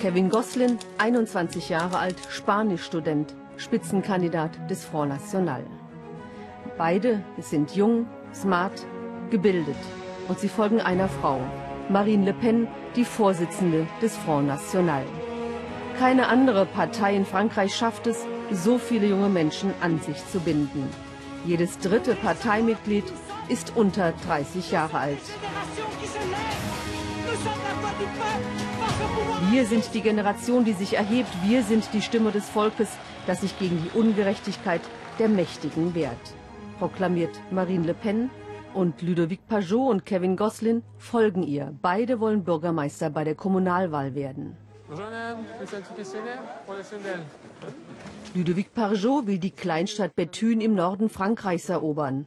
Kevin 0.00 0.30
Goslin, 0.30 0.78
21 0.96 1.68
Jahre 1.68 1.98
alt, 1.98 2.16
Spanischstudent, 2.30 3.34
Spitzenkandidat 3.58 4.70
des 4.70 4.86
Front 4.86 5.10
National. 5.10 5.66
Beide 6.78 7.22
sind 7.38 7.76
jung, 7.76 8.06
smart, 8.32 8.86
gebildet 9.30 9.76
und 10.28 10.38
sie 10.38 10.48
folgen 10.48 10.80
einer 10.80 11.08
Frau, 11.08 11.40
Marine 11.88 12.24
Le 12.24 12.32
Pen, 12.32 12.66
die 12.96 13.04
Vorsitzende 13.04 13.86
des 14.02 14.16
Front 14.16 14.48
National. 14.48 15.04
Keine 15.98 16.28
andere 16.28 16.66
Partei 16.66 17.14
in 17.14 17.24
Frankreich 17.24 17.74
schafft 17.74 18.06
es, 18.06 18.24
so 18.50 18.78
viele 18.78 19.06
junge 19.06 19.28
Menschen 19.28 19.72
an 19.80 20.00
sich 20.00 20.16
zu 20.28 20.40
binden. 20.40 20.88
Jedes 21.44 21.78
dritte 21.78 22.14
Parteimitglied 22.14 23.04
ist 23.48 23.72
unter 23.76 24.12
30 24.26 24.70
Jahre 24.72 24.98
alt. 24.98 25.18
Wir 29.50 29.64
sind 29.64 29.94
die 29.94 30.00
Generation, 30.00 30.64
die 30.64 30.72
sich 30.72 30.96
erhebt. 30.96 31.30
Wir 31.44 31.62
sind 31.62 31.84
die 31.92 32.02
Stimme 32.02 32.32
des 32.32 32.48
Volkes, 32.48 32.88
das 33.26 33.40
sich 33.40 33.58
gegen 33.58 33.82
die 33.82 33.98
Ungerechtigkeit 33.98 34.80
der 35.18 35.28
Mächtigen 35.28 35.94
wehrt, 35.94 36.34
proklamiert 36.78 37.34
Marine 37.50 37.86
Le 37.86 37.94
Pen 37.94 38.30
und 38.76 39.00
Ludovic 39.00 39.48
Pajot 39.48 39.90
und 39.90 40.04
Kevin 40.04 40.36
Goslin 40.36 40.82
folgen 40.98 41.42
ihr. 41.42 41.74
Beide 41.80 42.20
wollen 42.20 42.44
Bürgermeister 42.44 43.08
bei 43.08 43.24
der 43.24 43.34
Kommunalwahl 43.34 44.14
werden. 44.14 44.56
Ludovic 48.34 48.74
Pajot 48.74 49.26
will 49.26 49.38
die 49.38 49.50
Kleinstadt 49.50 50.14
Bethune 50.14 50.62
im 50.62 50.74
Norden 50.74 51.08
Frankreichs 51.08 51.70
erobern. 51.70 52.26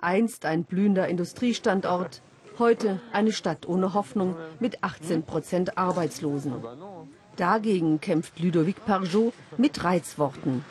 Einst 0.00 0.44
ein 0.44 0.64
blühender 0.64 1.08
Industriestandort, 1.08 2.20
heute 2.58 3.00
eine 3.12 3.32
Stadt 3.32 3.66
ohne 3.66 3.94
Hoffnung 3.94 4.34
mit 4.58 4.82
18 4.82 5.22
Prozent 5.22 5.78
Arbeitslosen. 5.78 6.54
Dagegen 7.36 8.00
kämpft 8.00 8.40
Ludovic 8.40 8.84
Pajot 8.84 9.32
mit 9.56 9.82
Reizworten. 9.84 10.64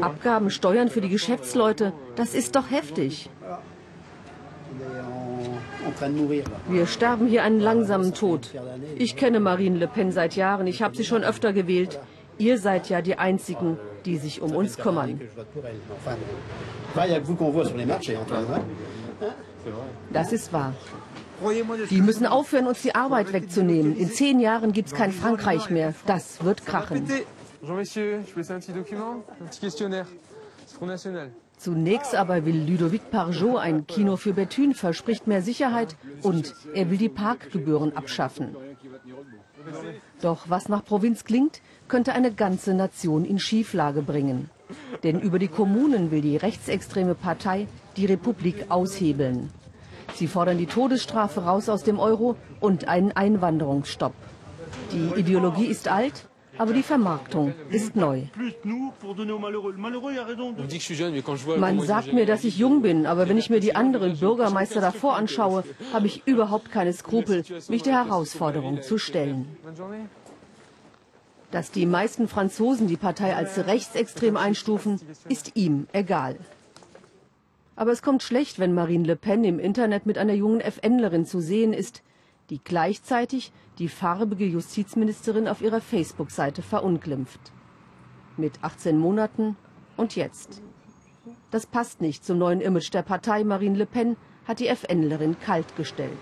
Abgaben, 0.00 0.50
Steuern 0.50 0.88
für 0.88 1.00
die 1.00 1.08
Geschäftsleute, 1.08 1.92
das 2.16 2.34
ist 2.34 2.56
doch 2.56 2.70
heftig. 2.70 3.30
Wir 6.68 6.86
sterben 6.86 7.26
hier 7.26 7.42
einen 7.42 7.60
langsamen 7.60 8.14
Tod. 8.14 8.54
Ich 8.96 9.16
kenne 9.16 9.40
Marine 9.40 9.78
Le 9.78 9.88
Pen 9.88 10.12
seit 10.12 10.36
Jahren, 10.36 10.66
ich 10.66 10.82
habe 10.82 10.96
sie 10.96 11.04
schon 11.04 11.24
öfter 11.24 11.52
gewählt. 11.52 11.98
Ihr 12.38 12.58
seid 12.58 12.88
ja 12.88 13.02
die 13.02 13.18
Einzigen, 13.18 13.78
die 14.04 14.16
sich 14.16 14.40
um 14.40 14.54
uns 14.54 14.76
kümmern. 14.76 15.20
Das 20.12 20.32
ist 20.32 20.52
wahr. 20.52 20.74
Die 21.90 22.00
müssen 22.00 22.26
aufhören, 22.26 22.66
uns 22.66 22.82
die 22.82 22.94
Arbeit 22.94 23.32
wegzunehmen. 23.32 23.96
In 23.96 24.10
zehn 24.10 24.40
Jahren 24.40 24.72
gibt 24.72 24.88
es 24.88 24.94
kein 24.94 25.12
Frankreich 25.12 25.70
mehr. 25.70 25.94
Das 26.06 26.44
wird 26.44 26.64
krachen. 26.66 27.08
Zunächst 31.58 32.14
aber 32.14 32.44
will 32.44 32.70
Ludovic 32.70 33.10
Parjot 33.10 33.58
ein 33.58 33.86
Kino 33.86 34.16
für 34.16 34.32
Bethune, 34.32 34.74
verspricht 34.74 35.26
mehr 35.26 35.42
Sicherheit 35.42 35.96
und 36.22 36.54
er 36.72 36.90
will 36.90 36.98
die 36.98 37.08
Parkgebühren 37.08 37.96
abschaffen. 37.96 38.56
Doch 40.20 40.48
was 40.48 40.68
nach 40.68 40.84
Provinz 40.84 41.24
klingt, 41.24 41.60
könnte 41.88 42.12
eine 42.12 42.32
ganze 42.32 42.74
Nation 42.74 43.24
in 43.24 43.40
Schieflage 43.40 44.02
bringen. 44.02 44.50
Denn 45.02 45.20
über 45.20 45.38
die 45.38 45.48
Kommunen 45.48 46.10
will 46.10 46.20
die 46.20 46.36
rechtsextreme 46.36 47.14
Partei 47.14 47.66
die 47.96 48.06
Republik 48.06 48.66
aushebeln. 48.68 49.50
Sie 50.14 50.28
fordern 50.28 50.58
die 50.58 50.66
Todesstrafe 50.66 51.42
raus 51.42 51.68
aus 51.68 51.82
dem 51.82 51.98
Euro 51.98 52.36
und 52.60 52.86
einen 52.86 53.12
Einwanderungsstopp. 53.12 54.14
Die 54.92 55.20
Ideologie 55.20 55.66
ist 55.66 55.88
alt, 55.88 56.27
aber 56.58 56.72
die 56.72 56.82
Vermarktung 56.82 57.54
ist 57.70 57.96
neu. 57.96 58.22
Man 61.56 61.80
sagt 61.80 62.12
mir, 62.12 62.26
dass 62.26 62.44
ich 62.44 62.58
jung 62.58 62.82
bin, 62.82 63.06
aber 63.06 63.28
wenn 63.28 63.38
ich 63.38 63.50
mir 63.50 63.60
die 63.60 63.74
anderen 63.74 64.18
Bürgermeister 64.18 64.80
davor 64.80 65.16
anschaue, 65.16 65.64
habe 65.92 66.06
ich 66.06 66.26
überhaupt 66.26 66.70
keine 66.70 66.92
Skrupel, 66.92 67.44
mich 67.68 67.82
der 67.82 68.04
Herausforderung 68.04 68.82
zu 68.82 68.98
stellen. 68.98 69.56
Dass 71.50 71.70
die 71.70 71.86
meisten 71.86 72.28
Franzosen 72.28 72.88
die 72.88 72.98
Partei 72.98 73.34
als 73.34 73.66
rechtsextrem 73.66 74.36
einstufen, 74.36 75.00
ist 75.28 75.52
ihm 75.56 75.86
egal. 75.92 76.36
Aber 77.74 77.92
es 77.92 78.02
kommt 78.02 78.22
schlecht, 78.22 78.58
wenn 78.58 78.74
Marine 78.74 79.06
Le 79.06 79.16
Pen 79.16 79.44
im 79.44 79.58
Internet 79.58 80.04
mit 80.04 80.18
einer 80.18 80.34
jungen 80.34 80.60
FNlerin 80.60 81.24
zu 81.24 81.40
sehen 81.40 81.72
ist, 81.72 82.02
die 82.50 82.60
gleichzeitig 82.62 83.52
die 83.78 83.88
farbige 83.88 84.46
Justizministerin 84.46 85.48
auf 85.48 85.60
ihrer 85.60 85.80
Facebook-Seite 85.80 86.62
verunglimpft. 86.62 87.40
Mit 88.36 88.62
18 88.62 88.98
Monaten 88.98 89.56
und 89.96 90.16
jetzt. 90.16 90.62
Das 91.50 91.66
passt 91.66 92.00
nicht 92.00 92.24
zum 92.24 92.38
neuen 92.38 92.60
Image 92.60 92.92
der 92.92 93.02
Partei. 93.02 93.44
Marine 93.44 93.76
Le 93.76 93.86
Pen 93.86 94.16
hat 94.46 94.60
die 94.60 94.74
FNlerin 94.74 95.36
kaltgestellt. 95.38 96.12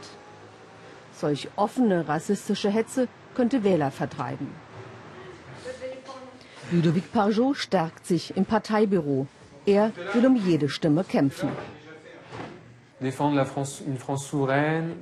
Solch 1.13 1.49
offene 1.57 2.09
rassistische 2.09 2.71
Hetze 2.71 3.09
könnte 3.35 3.65
Wähler 3.65 3.91
vertreiben. 3.91 4.49
Ludovic 6.71 7.13
Parjot 7.13 7.57
stärkt 7.57 8.07
sich 8.07 8.37
im 8.37 8.45
Parteibüro. 8.45 9.27
Er 9.67 9.93
will 10.13 10.27
um 10.27 10.37
jede 10.37 10.69
Stimme 10.69 11.05
kämpfen. 11.05 11.51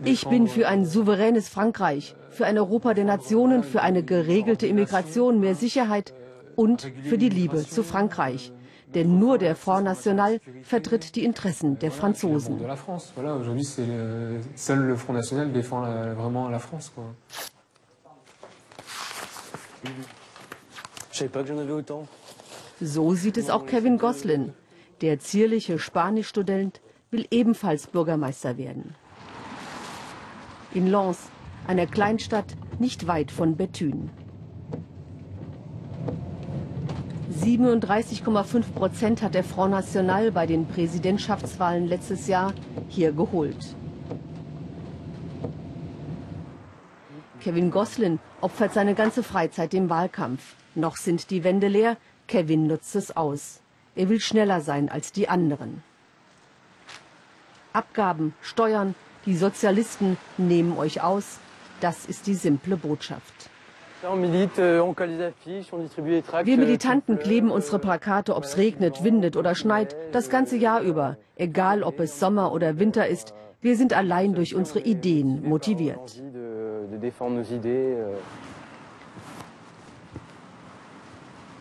Ich 0.04 0.26
bin 0.28 0.48
für 0.48 0.66
ein 0.66 0.84
souveränes 0.84 1.48
Frankreich, 1.48 2.16
für 2.30 2.44
ein 2.44 2.58
Europa 2.58 2.92
der 2.92 3.04
Nationen, 3.04 3.62
für 3.62 3.82
eine 3.82 4.02
geregelte 4.02 4.66
Immigration, 4.66 5.38
mehr 5.38 5.54
Sicherheit 5.54 6.12
und 6.56 6.90
für 7.04 7.18
die 7.18 7.28
Liebe 7.28 7.64
zu 7.64 7.84
Frankreich. 7.84 8.52
Denn 8.94 9.18
nur 9.18 9.38
der 9.38 9.56
Front 9.56 9.84
National 9.84 10.40
vertritt 10.62 11.14
die 11.16 11.24
Interessen 11.24 11.78
der 11.78 11.90
Franzosen. 11.90 12.60
So 22.80 23.14
sieht 23.14 23.36
es 23.36 23.50
auch 23.50 23.66
Kevin 23.66 23.98
Goslin. 23.98 24.52
Der 25.00 25.18
zierliche 25.20 25.78
Spanischstudent 25.78 26.80
will 27.14 27.26
ebenfalls 27.30 27.87
Bürgermeister 27.87 28.59
werden. 28.59 28.97
In 30.73 30.88
Lens, 30.88 31.18
einer 31.68 31.87
Kleinstadt 31.87 32.56
nicht 32.80 33.06
weit 33.06 33.30
von 33.30 33.56
Bethune. 33.56 34.11
37,5 37.41 38.62
Prozent 38.75 39.23
hat 39.23 39.34
der 39.34 39.45
Front 39.45 39.71
National 39.71 40.32
bei 40.32 40.47
den 40.47 40.67
Präsidentschaftswahlen 40.67 41.86
letztes 41.86 42.26
Jahr 42.26 42.52
hier 42.88 43.12
geholt. 43.12 43.76
Kevin 47.41 47.71
Goslin 47.71 48.19
opfert 48.41 48.73
seine 48.73 48.95
ganze 48.95 49.23
Freizeit 49.23 49.73
dem 49.73 49.88
Wahlkampf. 49.88 50.56
Noch 50.75 50.97
sind 50.97 51.30
die 51.30 51.45
Wände 51.45 51.69
leer, 51.69 51.97
Kevin 52.26 52.67
nutzt 52.67 52.97
es 52.97 53.17
aus. 53.17 53.60
Er 53.95 54.08
will 54.08 54.21
schneller 54.21 54.60
sein 54.60 54.88
als 54.88 55.12
die 55.12 55.28
anderen. 55.28 55.82
Abgaben, 57.75 58.34
Steuern, 58.41 58.95
die 59.26 59.37
Sozialisten 59.37 60.17
nehmen 60.39 60.78
euch 60.78 61.02
aus. 61.02 61.41
Das 61.80 62.06
ist 62.06 62.28
die 62.28 62.34
simple 62.34 62.76
Botschaft. 62.76 63.50
Wir 66.45 66.56
Militanten 66.56 67.19
kleben 67.19 67.50
unsere 67.50 67.80
Plakate, 67.80 68.37
ob 68.37 68.45
es 68.45 68.56
regnet, 68.58 69.02
windet 69.02 69.37
oder 69.37 69.56
schneit, 69.56 69.97
das 70.13 70.30
ganze 70.30 70.56
Jahr 70.56 70.82
über, 70.82 71.17
egal 71.34 71.82
ob 71.82 71.99
es 71.99 72.21
Sommer 72.21 72.52
oder 72.52 72.78
Winter 72.78 73.08
ist. 73.08 73.34
Wir 73.60 73.76
sind 73.76 73.93
allein 73.93 74.34
durch 74.34 74.54
unsere 74.54 74.78
Ideen 74.78 75.43
motiviert. 75.43 76.23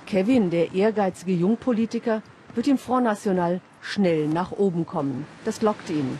Kevin, 0.05 0.51
der 0.51 0.75
ehrgeizige 0.75 1.33
Jungpolitiker, 1.33 2.21
wird 2.53 2.67
im 2.67 2.77
Front 2.77 3.05
National 3.05 3.61
schnell 3.83 4.27
nach 4.27 4.51
oben 4.51 4.85
kommen. 4.87 5.27
Das 5.45 5.61
lockt 5.61 5.89
ihn. 5.89 6.17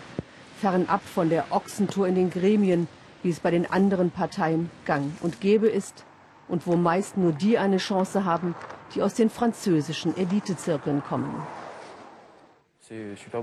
Fernab 0.60 1.02
von 1.02 1.30
der 1.30 1.46
Ochsentour 1.52 2.08
in 2.08 2.16
den 2.16 2.30
Gremien, 2.30 2.88
wie 3.24 3.30
es 3.30 3.40
bei 3.40 3.52
den 3.52 3.70
anderen 3.70 4.12
Parteien 4.12 4.70
gang 4.86 5.12
und 5.22 5.42
gäbe 5.42 5.68
ist 5.68 6.06
und 6.48 6.68
wo 6.68 6.76
meist 6.76 7.18
nur 7.18 7.32
die 7.32 7.58
eine 7.58 7.78
Chance 7.78 8.26
haben, 8.26 8.54
die 8.94 9.02
aus 9.02 9.16
den 9.16 9.30
französischen 9.30 10.16
Elitezirkeln 10.16 11.02
kommen. 11.04 11.42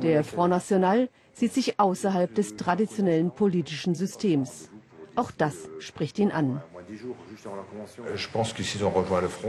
Der 0.03 0.23
Front 0.23 0.51
National 0.51 1.09
sieht 1.33 1.55
sich 1.55 1.81
außerhalb 1.81 2.35
des 2.35 2.57
traditionellen 2.57 3.31
politischen 3.31 3.95
Systems. 3.95 4.71
Auch 5.17 5.31
das 5.31 5.69
spricht 5.79 6.19
ihn 6.19 6.31
an. 6.31 6.63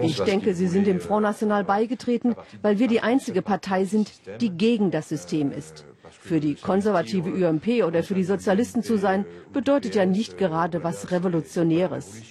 Ich 0.01 0.21
denke, 0.23 0.53
Sie 0.53 0.67
sind 0.67 0.87
dem 0.87 0.99
Front 0.99 1.23
National 1.23 1.63
beigetreten, 1.63 2.35
weil 2.61 2.79
wir 2.79 2.87
die 2.87 3.01
einzige 3.01 3.41
Partei 3.41 3.85
sind, 3.85 4.11
die 4.41 4.49
gegen 4.49 4.91
das 4.91 5.09
System 5.09 5.51
ist. 5.51 5.85
Für 6.11 6.39
die 6.39 6.55
konservative 6.55 7.29
UMP 7.29 7.83
oder 7.85 8.03
für 8.03 8.15
die 8.15 8.23
Sozialisten 8.23 8.83
zu 8.83 8.97
sein, 8.97 9.25
bedeutet 9.53 9.95
ja 9.95 10.05
nicht 10.05 10.37
gerade 10.37 10.83
was 10.83 11.11
Revolutionäres. 11.11 12.21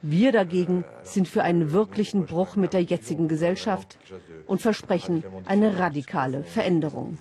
Wir 0.00 0.32
dagegen 0.32 0.84
sind 1.02 1.28
für 1.28 1.42
einen 1.42 1.72
wirklichen 1.72 2.24
Bruch 2.26 2.56
mit 2.56 2.72
der 2.72 2.82
jetzigen 2.82 3.28
Gesellschaft 3.28 3.98
und 4.46 4.62
versprechen 4.62 5.22
eine 5.46 5.78
radikale 5.78 6.44
Veränderung. 6.44 7.18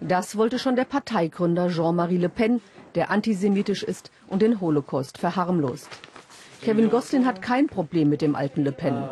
Das 0.00 0.36
wollte 0.36 0.58
schon 0.58 0.76
der 0.76 0.84
Parteigründer 0.84 1.68
Jean-Marie 1.68 2.18
Le 2.18 2.28
Pen, 2.28 2.60
der 2.94 3.10
antisemitisch 3.10 3.82
ist 3.82 4.10
und 4.28 4.42
den 4.42 4.60
Holocaust 4.60 5.18
verharmlost. 5.18 5.88
Kevin 6.64 6.88
Gosselin 6.88 7.26
hat 7.26 7.42
kein 7.42 7.66
Problem 7.66 8.08
mit 8.08 8.22
dem 8.22 8.34
alten 8.34 8.64
Le 8.64 8.72
Pen. 8.72 9.04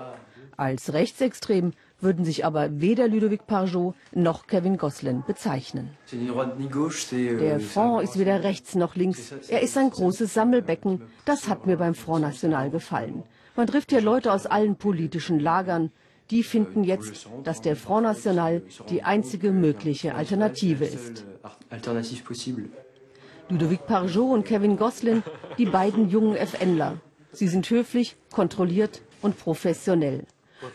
Als 0.57 0.93
rechtsextrem 0.95 1.73
würden 2.01 2.25
sich 2.25 2.47
aber 2.47 2.81
weder 2.81 3.09
Ludovic 3.09 3.47
Parjot 3.47 3.95
noch 4.13 4.47
Kevin 4.47 4.79
Gosselin 4.79 5.23
bezeichnen. 5.27 5.91
Der 6.13 7.61
Front 7.61 8.05
ist 8.05 8.19
weder 8.19 8.43
rechts 8.43 8.75
noch 8.75 8.97
links. 8.97 9.33
Er 9.49 9.61
ist 9.61 9.77
ein 9.77 9.91
großes 9.91 10.33
Sammelbecken. 10.33 11.03
Das 11.27 11.49
hat 11.49 11.67
mir 11.67 11.77
beim 11.77 11.95
Front 11.95 12.23
National 12.23 12.71
gefallen. 12.71 13.23
Man 13.55 13.67
trifft 13.67 13.91
hier 13.91 14.01
Leute 14.01 14.33
aus 14.33 14.47
allen 14.47 14.77
politischen 14.77 15.39
Lagern. 15.39 15.91
Die 16.31 16.43
finden 16.43 16.85
jetzt, 16.85 17.29
dass 17.45 17.61
der 17.61 17.77
Front 17.77 18.05
National 18.05 18.63
die 18.89 19.03
einzige 19.03 19.53
mögliche 19.53 20.15
Alternative 20.15 20.87
ist. 20.87 21.25
Ludovic 23.51 23.87
Parjot 23.87 24.33
und 24.33 24.45
Kevin 24.47 24.79
Gosselin, 24.79 25.23
die 25.59 25.67
beiden 25.67 26.09
jungen 26.09 26.37
FNler. 26.37 26.97
Sie 27.33 27.49
sind 27.49 27.69
höflich, 27.71 28.17
kontrolliert 28.31 29.03
und 29.23 29.39
professionell. 29.39 30.25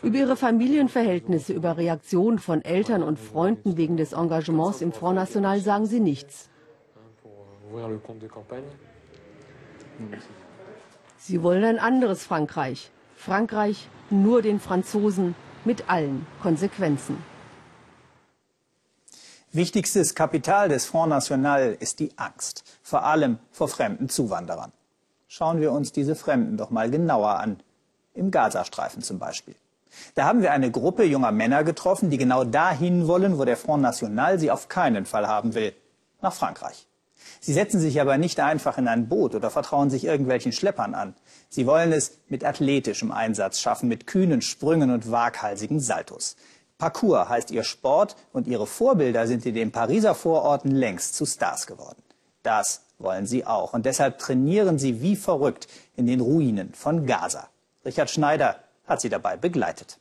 Über 0.02 0.18
ihre 0.18 0.36
Familienverhältnisse, 0.36 1.52
über 1.52 1.76
Reaktionen 1.76 2.38
von 2.38 2.62
Eltern 2.62 3.02
und 3.02 3.18
Freunden 3.18 3.76
wegen 3.76 3.96
des 3.96 4.12
Engagements 4.12 4.82
im 4.82 4.92
Front 4.92 5.16
National 5.16 5.60
sagen 5.60 5.86
sie 5.86 6.00
nichts. 6.00 6.50
Sie 11.18 11.42
wollen 11.42 11.64
ein 11.64 11.78
anderes 11.78 12.22
Frankreich. 12.22 12.90
Frankreich 13.16 13.88
nur 14.10 14.42
den 14.42 14.60
Franzosen 14.60 15.34
mit 15.64 15.88
allen 15.88 16.26
Konsequenzen. 16.42 17.18
Wichtigstes 19.52 20.14
Kapital 20.14 20.68
des 20.68 20.84
Front 20.84 21.10
National 21.10 21.76
ist 21.80 22.00
die 22.00 22.12
Angst, 22.16 22.64
vor 22.82 23.04
allem 23.04 23.38
vor 23.50 23.68
fremden 23.68 24.08
Zuwanderern. 24.08 24.72
Schauen 25.30 25.60
wir 25.60 25.72
uns 25.72 25.92
diese 25.92 26.14
Fremden 26.14 26.56
doch 26.56 26.70
mal 26.70 26.90
genauer 26.90 27.38
an. 27.38 27.60
Im 28.14 28.30
Gazastreifen 28.30 29.02
zum 29.02 29.18
Beispiel. 29.18 29.54
Da 30.14 30.24
haben 30.24 30.40
wir 30.40 30.52
eine 30.52 30.70
Gruppe 30.70 31.04
junger 31.04 31.32
Männer 31.32 31.64
getroffen, 31.64 32.08
die 32.08 32.16
genau 32.16 32.44
dahin 32.44 33.06
wollen, 33.06 33.38
wo 33.38 33.44
der 33.44 33.58
Front 33.58 33.82
National 33.82 34.38
sie 34.38 34.50
auf 34.50 34.70
keinen 34.70 35.04
Fall 35.04 35.28
haben 35.28 35.54
will. 35.54 35.74
Nach 36.22 36.32
Frankreich. 36.32 36.86
Sie 37.40 37.52
setzen 37.52 37.78
sich 37.78 38.00
aber 38.00 38.16
nicht 38.16 38.40
einfach 38.40 38.78
in 38.78 38.88
ein 38.88 39.08
Boot 39.08 39.34
oder 39.34 39.50
vertrauen 39.50 39.90
sich 39.90 40.04
irgendwelchen 40.04 40.52
Schleppern 40.52 40.94
an. 40.94 41.14
Sie 41.50 41.66
wollen 41.66 41.92
es 41.92 42.18
mit 42.28 42.42
athletischem 42.42 43.12
Einsatz 43.12 43.60
schaffen, 43.60 43.88
mit 43.88 44.06
kühnen 44.06 44.40
Sprüngen 44.40 44.90
und 44.90 45.10
waghalsigen 45.10 45.78
Saltos. 45.78 46.36
Parcours 46.78 47.28
heißt 47.28 47.50
ihr 47.50 47.64
Sport 47.64 48.16
und 48.32 48.46
ihre 48.46 48.66
Vorbilder 48.66 49.26
sind 49.26 49.44
in 49.44 49.54
den 49.54 49.72
Pariser 49.72 50.14
Vororten 50.14 50.70
längst 50.70 51.16
zu 51.16 51.26
Stars 51.26 51.66
geworden. 51.66 52.02
Das 52.42 52.87
wollen 52.98 53.26
sie 53.26 53.46
auch 53.46 53.74
und 53.74 53.86
deshalb 53.86 54.18
trainieren 54.18 54.78
sie 54.78 55.00
wie 55.00 55.16
verrückt 55.16 55.68
in 55.96 56.06
den 56.06 56.20
Ruinen 56.20 56.74
von 56.74 57.06
Gaza. 57.06 57.48
Richard 57.84 58.10
Schneider 58.10 58.56
hat 58.86 59.00
sie 59.00 59.08
dabei 59.08 59.36
begleitet. 59.36 59.98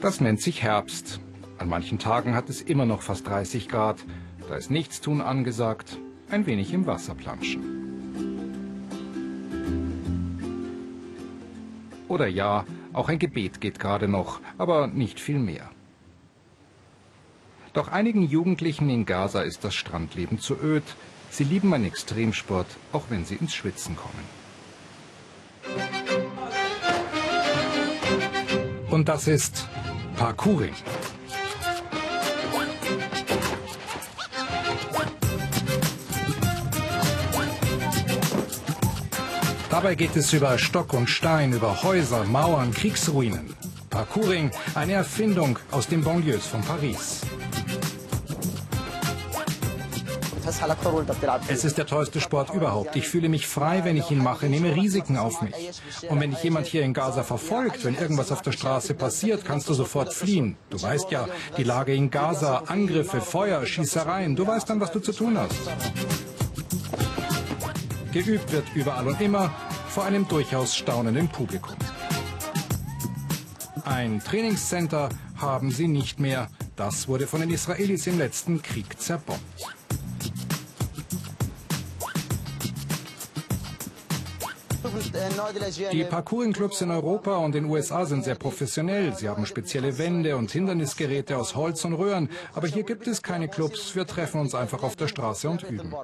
Das 0.00 0.20
nennt 0.20 0.40
sich 0.40 0.62
Herbst. 0.62 1.20
An 1.58 1.68
manchen 1.68 1.98
Tagen 1.98 2.34
hat 2.34 2.48
es 2.48 2.62
immer 2.62 2.86
noch 2.86 3.02
fast 3.02 3.26
30 3.26 3.68
Grad. 3.68 3.98
Da 4.48 4.56
ist 4.56 4.70
Nichtstun 4.70 5.20
angesagt, 5.20 5.98
ein 6.30 6.46
wenig 6.46 6.72
im 6.72 6.86
Wasser 6.86 7.14
planschen. 7.14 7.78
Oder 12.06 12.28
ja, 12.28 12.64
auch 12.92 13.08
ein 13.08 13.18
Gebet 13.18 13.60
geht 13.60 13.78
gerade 13.78 14.08
noch, 14.08 14.40
aber 14.56 14.86
nicht 14.86 15.20
viel 15.20 15.38
mehr. 15.38 15.70
Doch 17.72 17.88
einigen 17.88 18.22
Jugendlichen 18.22 18.88
in 18.90 19.04
Gaza 19.06 19.42
ist 19.42 19.64
das 19.64 19.74
Strandleben 19.74 20.38
zu 20.40 20.54
öd. 20.60 20.84
Sie 21.30 21.44
lieben 21.44 21.74
einen 21.74 21.84
Extremsport, 21.84 22.66
auch 22.92 23.04
wenn 23.10 23.24
sie 23.24 23.36
ins 23.36 23.54
Schwitzen 23.54 23.96
kommen. 23.96 24.38
Und 28.90 29.08
das 29.08 29.28
ist 29.28 29.66
Parkouring. 30.16 30.74
Dabei 39.70 39.94
geht 39.94 40.16
es 40.16 40.32
über 40.32 40.58
Stock 40.58 40.92
und 40.92 41.08
Stein, 41.08 41.52
über 41.52 41.84
Häuser, 41.84 42.24
Mauern, 42.24 42.72
Kriegsruinen. 42.72 43.54
Parkouring, 43.90 44.50
eine 44.74 44.94
Erfindung 44.94 45.58
aus 45.70 45.86
den 45.86 46.02
Banlieues 46.02 46.46
von 46.46 46.62
Paris. 46.62 47.20
Es 51.48 51.64
ist 51.64 51.78
der 51.78 51.86
tollste 51.86 52.20
Sport 52.20 52.54
überhaupt. 52.54 52.96
Ich 52.96 53.08
fühle 53.08 53.28
mich 53.28 53.46
frei, 53.46 53.84
wenn 53.84 53.96
ich 53.96 54.10
ihn 54.10 54.22
mache, 54.22 54.46
nehme 54.46 54.74
Risiken 54.74 55.16
auf 55.16 55.42
mich. 55.42 55.54
Und 56.08 56.20
wenn 56.20 56.30
dich 56.30 56.42
jemand 56.42 56.66
hier 56.66 56.82
in 56.82 56.94
Gaza 56.94 57.22
verfolgt, 57.22 57.84
wenn 57.84 57.94
irgendwas 57.94 58.32
auf 58.32 58.42
der 58.42 58.52
Straße 58.52 58.94
passiert, 58.94 59.44
kannst 59.44 59.68
du 59.68 59.74
sofort 59.74 60.12
fliehen. 60.12 60.56
Du 60.70 60.80
weißt 60.80 61.10
ja, 61.10 61.28
die 61.56 61.64
Lage 61.64 61.94
in 61.94 62.10
Gaza, 62.10 62.64
Angriffe, 62.66 63.20
Feuer, 63.20 63.64
Schießereien, 63.64 64.36
du 64.36 64.46
weißt 64.46 64.68
dann, 64.68 64.80
was 64.80 64.92
du 64.92 65.00
zu 65.00 65.12
tun 65.12 65.38
hast. 65.38 65.54
Geübt 68.12 68.50
wird 68.52 68.64
überall 68.74 69.06
und 69.06 69.20
immer 69.20 69.50
vor 69.88 70.04
einem 70.04 70.26
durchaus 70.26 70.74
staunenden 70.74 71.28
Publikum. 71.28 71.76
Ein 73.84 74.20
Trainingscenter 74.20 75.08
haben 75.36 75.70
sie 75.70 75.88
nicht 75.88 76.20
mehr. 76.20 76.48
Das 76.76 77.08
wurde 77.08 77.26
von 77.26 77.40
den 77.40 77.50
Israelis 77.50 78.06
im 78.06 78.18
letzten 78.18 78.62
Krieg 78.62 79.00
zerbombt. 79.00 79.42
Die 85.92 86.04
Parkouring-Clubs 86.04 86.80
in 86.80 86.90
Europa 86.90 87.36
und 87.36 87.54
den 87.54 87.64
USA 87.66 88.04
sind 88.04 88.24
sehr 88.24 88.34
professionell. 88.34 89.14
Sie 89.14 89.28
haben 89.28 89.46
spezielle 89.46 89.98
Wände 89.98 90.36
und 90.36 90.50
Hindernisgeräte 90.50 91.36
aus 91.36 91.54
Holz 91.54 91.84
und 91.84 91.94
Röhren. 91.94 92.28
Aber 92.54 92.66
hier 92.66 92.82
gibt 92.82 93.06
es 93.06 93.22
keine 93.22 93.48
Clubs. 93.48 93.94
Wir 93.94 94.06
treffen 94.06 94.40
uns 94.40 94.54
einfach 94.54 94.82
auf 94.82 94.96
der 94.96 95.08
Straße 95.08 95.48
und 95.48 95.62
üben. 95.62 95.94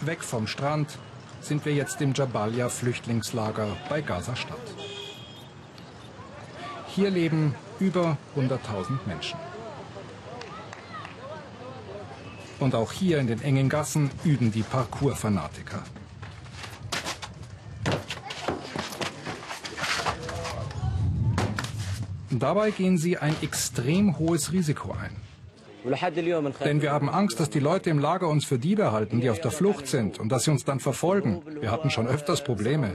Weg 0.00 0.22
vom 0.22 0.46
Strand 0.46 0.98
sind 1.40 1.64
wir 1.64 1.74
jetzt 1.74 2.00
im 2.00 2.14
Jabalia-Flüchtlingslager 2.14 3.76
bei 3.88 4.00
Gaza-Stadt. 4.00 4.56
Hier 6.94 7.10
leben 7.10 7.54
über 7.80 8.16
100.000 8.36 8.98
Menschen. 9.06 9.47
Und 12.60 12.74
auch 12.74 12.92
hier 12.92 13.18
in 13.18 13.28
den 13.28 13.40
engen 13.42 13.68
Gassen 13.68 14.10
üben 14.24 14.50
die 14.50 14.62
Parkour-Fanatiker. 14.62 15.82
Dabei 22.30 22.70
gehen 22.70 22.98
sie 22.98 23.16
ein 23.16 23.34
extrem 23.42 24.18
hohes 24.18 24.52
Risiko 24.52 24.92
ein. 24.92 25.16
Denn 26.64 26.82
wir 26.82 26.92
haben 26.92 27.08
Angst, 27.08 27.40
dass 27.40 27.48
die 27.48 27.60
Leute 27.60 27.88
im 27.90 28.00
Lager 28.00 28.28
uns 28.28 28.44
für 28.44 28.58
Diebe 28.58 28.92
halten, 28.92 29.20
die 29.20 29.30
auf 29.30 29.40
der 29.40 29.50
Flucht 29.50 29.86
sind 29.86 30.18
und 30.18 30.28
dass 30.30 30.44
sie 30.44 30.50
uns 30.50 30.64
dann 30.64 30.80
verfolgen. 30.80 31.42
Wir 31.60 31.70
hatten 31.70 31.90
schon 31.90 32.06
öfters 32.06 32.44
Probleme. 32.44 32.94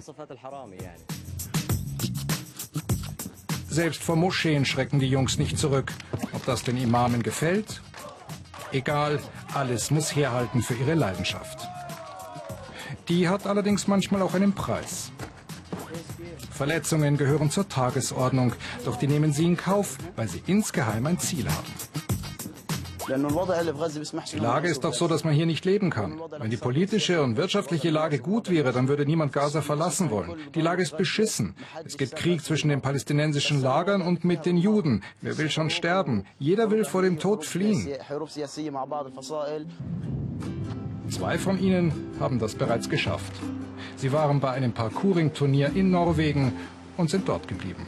Selbst 3.69 4.03
vor 4.03 4.17
Moscheen 4.17 4.65
schrecken 4.65 4.99
die 4.99 5.09
Jungs 5.09 5.39
nicht 5.39 5.57
zurück. 5.57 5.91
Ob 6.33 6.45
das 6.45 6.63
den 6.63 6.77
Imamen 6.77 7.23
gefällt 7.23 7.81
Egal, 8.73 9.19
alles 9.53 9.91
muss 9.91 10.15
herhalten 10.15 10.63
für 10.63 10.73
ihre 10.73 10.95
Leidenschaft. 10.95 11.67
Die 13.07 13.29
hat 13.29 13.45
allerdings 13.45 13.87
manchmal 13.87 14.23
auch 14.23 14.33
einen 14.33 14.53
Preis. 14.53 15.11
Verletzungen 16.51 17.17
gehören 17.17 17.51
zur 17.51 17.69
Tagesordnung, 17.69 18.53
doch 18.83 18.97
die 18.97 19.07
nehmen 19.07 19.31
sie 19.31 19.45
in 19.45 19.57
Kauf, 19.57 19.97
weil 20.15 20.27
sie 20.27 20.41
insgeheim 20.47 21.05
ein 21.05 21.19
Ziel 21.19 21.47
haben. 21.47 22.02
Die 23.07 24.39
Lage 24.39 24.67
ist 24.69 24.83
doch 24.83 24.93
so, 24.93 25.07
dass 25.07 25.23
man 25.23 25.33
hier 25.33 25.45
nicht 25.45 25.65
leben 25.65 25.89
kann. 25.89 26.19
Wenn 26.39 26.49
die 26.49 26.57
politische 26.57 27.21
und 27.21 27.37
wirtschaftliche 27.37 27.89
Lage 27.89 28.19
gut 28.19 28.49
wäre, 28.49 28.71
dann 28.71 28.87
würde 28.87 29.05
niemand 29.05 29.33
Gaza 29.33 29.61
verlassen 29.61 30.09
wollen. 30.09 30.35
Die 30.55 30.61
Lage 30.61 30.81
ist 30.81 30.97
beschissen. 30.97 31.55
Es 31.85 31.97
gibt 31.97 32.15
Krieg 32.15 32.43
zwischen 32.43 32.69
den 32.69 32.81
palästinensischen 32.81 33.61
Lagern 33.61 34.01
und 34.01 34.23
mit 34.23 34.45
den 34.45 34.57
Juden. 34.57 35.03
Wer 35.21 35.37
will 35.37 35.49
schon 35.49 35.69
sterben? 35.69 36.25
Jeder 36.39 36.71
will 36.71 36.85
vor 36.85 37.01
dem 37.01 37.19
Tod 37.19 37.45
fliehen. 37.45 37.87
Zwei 41.09 41.37
von 41.37 41.59
ihnen 41.59 41.91
haben 42.19 42.39
das 42.39 42.55
bereits 42.55 42.89
geschafft. 42.89 43.33
Sie 43.97 44.11
waren 44.11 44.39
bei 44.39 44.51
einem 44.51 44.71
Parkouring-Turnier 44.71 45.71
in 45.75 45.91
Norwegen 45.91 46.53
und 46.97 47.09
sind 47.09 47.27
dort 47.27 47.47
geblieben. 47.47 47.85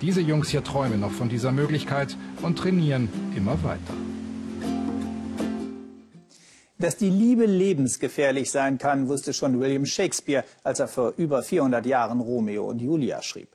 Diese 0.00 0.20
Jungs 0.20 0.48
hier 0.48 0.64
träumen 0.64 1.00
noch 1.00 1.12
von 1.12 1.28
dieser 1.28 1.52
Möglichkeit 1.52 2.16
und 2.42 2.58
trainieren 2.58 3.08
immer 3.36 3.62
weiter. 3.62 3.94
Dass 6.80 6.96
die 6.96 7.10
Liebe 7.10 7.44
lebensgefährlich 7.44 8.50
sein 8.50 8.78
kann, 8.78 9.08
wusste 9.08 9.34
schon 9.34 9.60
William 9.60 9.84
Shakespeare, 9.84 10.44
als 10.62 10.80
er 10.80 10.88
vor 10.88 11.12
über 11.18 11.42
400 11.42 11.84
Jahren 11.84 12.20
Romeo 12.20 12.66
und 12.66 12.80
Julia 12.80 13.20
schrieb. 13.20 13.50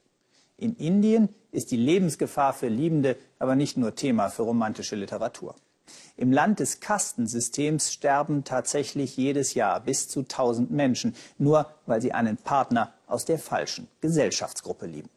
In 0.58 0.76
Indien 0.76 1.30
ist 1.52 1.72
die 1.72 1.78
Lebensgefahr 1.78 2.54
für 2.54 2.68
Liebende 2.68 3.18
aber 3.40 3.56
nicht 3.56 3.78
nur 3.78 3.96
Thema 3.96 4.30
für 4.30 4.44
romantische 4.44 4.96
Literatur. 4.96 5.56
Im 6.18 6.32
Land 6.32 6.60
des 6.60 6.82
Kastensystems 6.82 7.92
sterben 7.92 8.44
tatsächlich 8.44 9.18
jedes 9.18 9.56
Jahr 9.56 9.80
bis 9.80 10.08
zu 10.08 10.20
1000 10.20 10.70
Menschen, 10.70 11.16
nur 11.40 11.66
weil 11.88 12.02
sie 12.04 12.12
einen 12.12 12.38
Partner 12.38 12.94
aus 13.08 13.26
der 13.26 13.40
falschen 13.40 13.88
Gesellschaftsgruppe 14.02 14.86
lieben. 14.86 15.10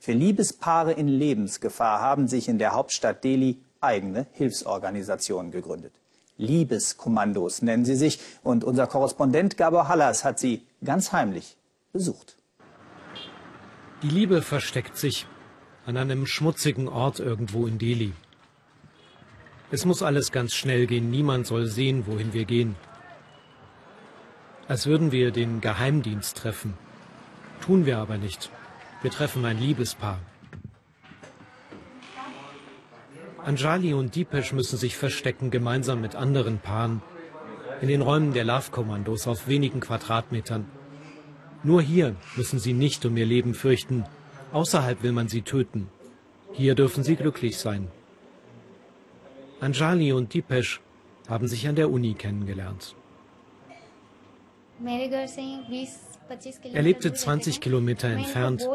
Für 0.00 0.12
Liebespaare 0.12 0.94
in 0.94 1.06
Lebensgefahr 1.06 2.00
haben 2.00 2.26
sich 2.26 2.48
in 2.48 2.58
der 2.58 2.72
Hauptstadt 2.72 3.22
Delhi 3.22 3.60
eigene 3.80 4.26
Hilfsorganisationen 4.32 5.52
gegründet. 5.52 5.92
Liebeskommandos 6.38 7.62
nennen 7.62 7.84
sie 7.84 7.96
sich. 7.96 8.20
Und 8.42 8.64
unser 8.64 8.86
Korrespondent 8.86 9.56
Gabor 9.56 9.88
Hallas 9.88 10.24
hat 10.24 10.38
sie 10.38 10.62
ganz 10.84 11.12
heimlich 11.12 11.56
besucht. 11.92 12.36
Die 14.02 14.08
Liebe 14.08 14.42
versteckt 14.42 14.96
sich 14.96 15.26
an 15.86 15.96
einem 15.96 16.26
schmutzigen 16.26 16.88
Ort 16.88 17.20
irgendwo 17.20 17.66
in 17.66 17.78
Delhi. 17.78 18.12
Es 19.70 19.84
muss 19.84 20.02
alles 20.02 20.30
ganz 20.32 20.54
schnell 20.54 20.86
gehen, 20.86 21.10
niemand 21.10 21.46
soll 21.46 21.66
sehen, 21.66 22.06
wohin 22.06 22.32
wir 22.32 22.44
gehen. 22.44 22.76
Als 24.68 24.86
würden 24.86 25.12
wir 25.12 25.30
den 25.30 25.60
Geheimdienst 25.60 26.36
treffen. 26.36 26.74
Tun 27.60 27.86
wir 27.86 27.98
aber 27.98 28.18
nicht. 28.18 28.50
Wir 29.02 29.10
treffen 29.10 29.44
ein 29.44 29.58
Liebespaar. 29.58 30.18
Anjali 33.46 33.94
und 33.94 34.16
Deepesh 34.16 34.52
müssen 34.52 34.76
sich 34.76 34.96
verstecken, 34.96 35.52
gemeinsam 35.52 36.00
mit 36.00 36.16
anderen 36.16 36.58
Paaren, 36.58 37.00
in 37.80 37.86
den 37.86 38.02
Räumen 38.02 38.32
der 38.32 38.42
Love-Kommandos 38.42 39.28
auf 39.28 39.46
wenigen 39.46 39.78
Quadratmetern. 39.78 40.66
Nur 41.62 41.80
hier 41.80 42.16
müssen 42.34 42.58
sie 42.58 42.72
nicht 42.72 43.06
um 43.06 43.16
ihr 43.16 43.24
Leben 43.24 43.54
fürchten, 43.54 44.04
außerhalb 44.52 45.04
will 45.04 45.12
man 45.12 45.28
sie 45.28 45.42
töten. 45.42 45.86
Hier 46.54 46.74
dürfen 46.74 47.04
sie 47.04 47.14
glücklich 47.14 47.56
sein. 47.58 47.86
Anjali 49.60 50.12
und 50.12 50.34
Deepesh 50.34 50.80
haben 51.28 51.46
sich 51.46 51.68
an 51.68 51.76
der 51.76 51.92
Uni 51.92 52.14
kennengelernt. 52.14 52.96
Er 56.72 56.82
lebte 56.82 57.12
20 57.12 57.60
Kilometer 57.60 58.08
entfernt. 58.08 58.66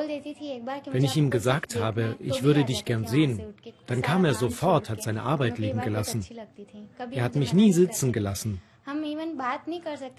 Wenn 0.92 1.04
ich 1.04 1.16
ihm 1.16 1.30
gesagt 1.30 1.76
habe, 1.76 2.16
ich 2.20 2.44
würde 2.44 2.64
dich 2.64 2.86
gern 2.86 3.08
sehen, 3.08 3.54
dann 3.88 4.02
kam 4.02 4.26
er 4.26 4.34
sofort, 4.34 4.90
hat 4.90 5.04
seine 5.04 5.24
Arbeit 5.24 5.58
liegen 5.58 5.82
gelassen. 5.82 6.26
Er 7.12 7.24
hat 7.24 7.36
mich 7.36 7.54
nie 7.54 7.74
sitzen 7.74 8.12
gelassen. 8.12 8.62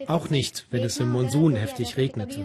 Auch 0.06 0.30
nicht, 0.30 0.66
wenn 0.70 0.84
es 0.84 1.00
im 1.00 1.10
Monsun 1.10 1.56
heftig 1.56 1.96
regnete. 1.96 2.38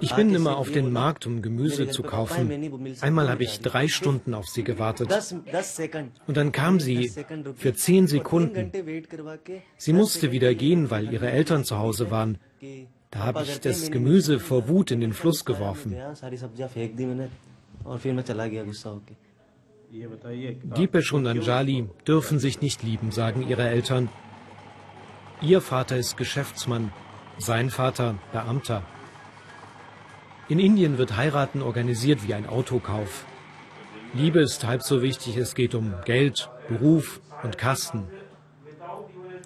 Ich 0.00 0.14
bin 0.14 0.34
immer 0.34 0.56
auf 0.58 0.70
den 0.70 0.92
Markt, 0.92 1.26
um 1.26 1.40
Gemüse 1.40 1.88
zu 1.88 2.02
kaufen. 2.02 2.96
Einmal 3.00 3.30
habe 3.30 3.44
ich 3.44 3.60
drei 3.60 3.88
Stunden 3.88 4.34
auf 4.34 4.48
sie 4.48 4.64
gewartet. 4.64 5.08
Und 6.26 6.36
dann 6.36 6.52
kam 6.52 6.78
sie 6.78 7.10
für 7.54 7.72
zehn 7.74 8.06
Sekunden. 8.06 8.70
Sie 9.78 9.92
musste 9.92 10.30
wieder 10.32 10.54
gehen, 10.54 10.90
weil 10.90 11.12
ihre 11.12 11.30
Eltern 11.30 11.64
zu 11.64 11.78
Hause 11.78 12.10
waren. 12.10 12.38
Da 13.10 13.20
habe 13.20 13.42
ich 13.44 13.60
das 13.60 13.90
Gemüse 13.90 14.40
vor 14.40 14.68
Wut 14.68 14.90
in 14.90 15.00
den 15.00 15.14
Fluss 15.14 15.44
geworfen. 15.44 15.96
Dipesh 20.76 21.12
und 21.12 21.26
Anjali 21.26 21.88
dürfen 22.06 22.38
sich 22.40 22.60
nicht 22.60 22.82
lieben, 22.82 23.10
sagen 23.12 23.48
ihre 23.48 23.68
Eltern. 23.68 24.10
Ihr 25.42 25.60
Vater 25.60 25.98
ist 25.98 26.16
Geschäftsmann, 26.16 26.92
sein 27.36 27.68
Vater 27.68 28.14
Beamter. 28.32 28.82
In 30.48 30.58
Indien 30.58 30.96
wird 30.96 31.16
Heiraten 31.18 31.60
organisiert 31.60 32.26
wie 32.26 32.32
ein 32.32 32.48
Autokauf. 32.48 33.26
Liebe 34.14 34.40
ist 34.40 34.66
halb 34.66 34.82
so 34.82 35.02
wichtig, 35.02 35.36
es 35.36 35.54
geht 35.54 35.74
um 35.74 35.92
Geld, 36.06 36.48
Beruf 36.68 37.20
und 37.42 37.58
Kasten. 37.58 38.04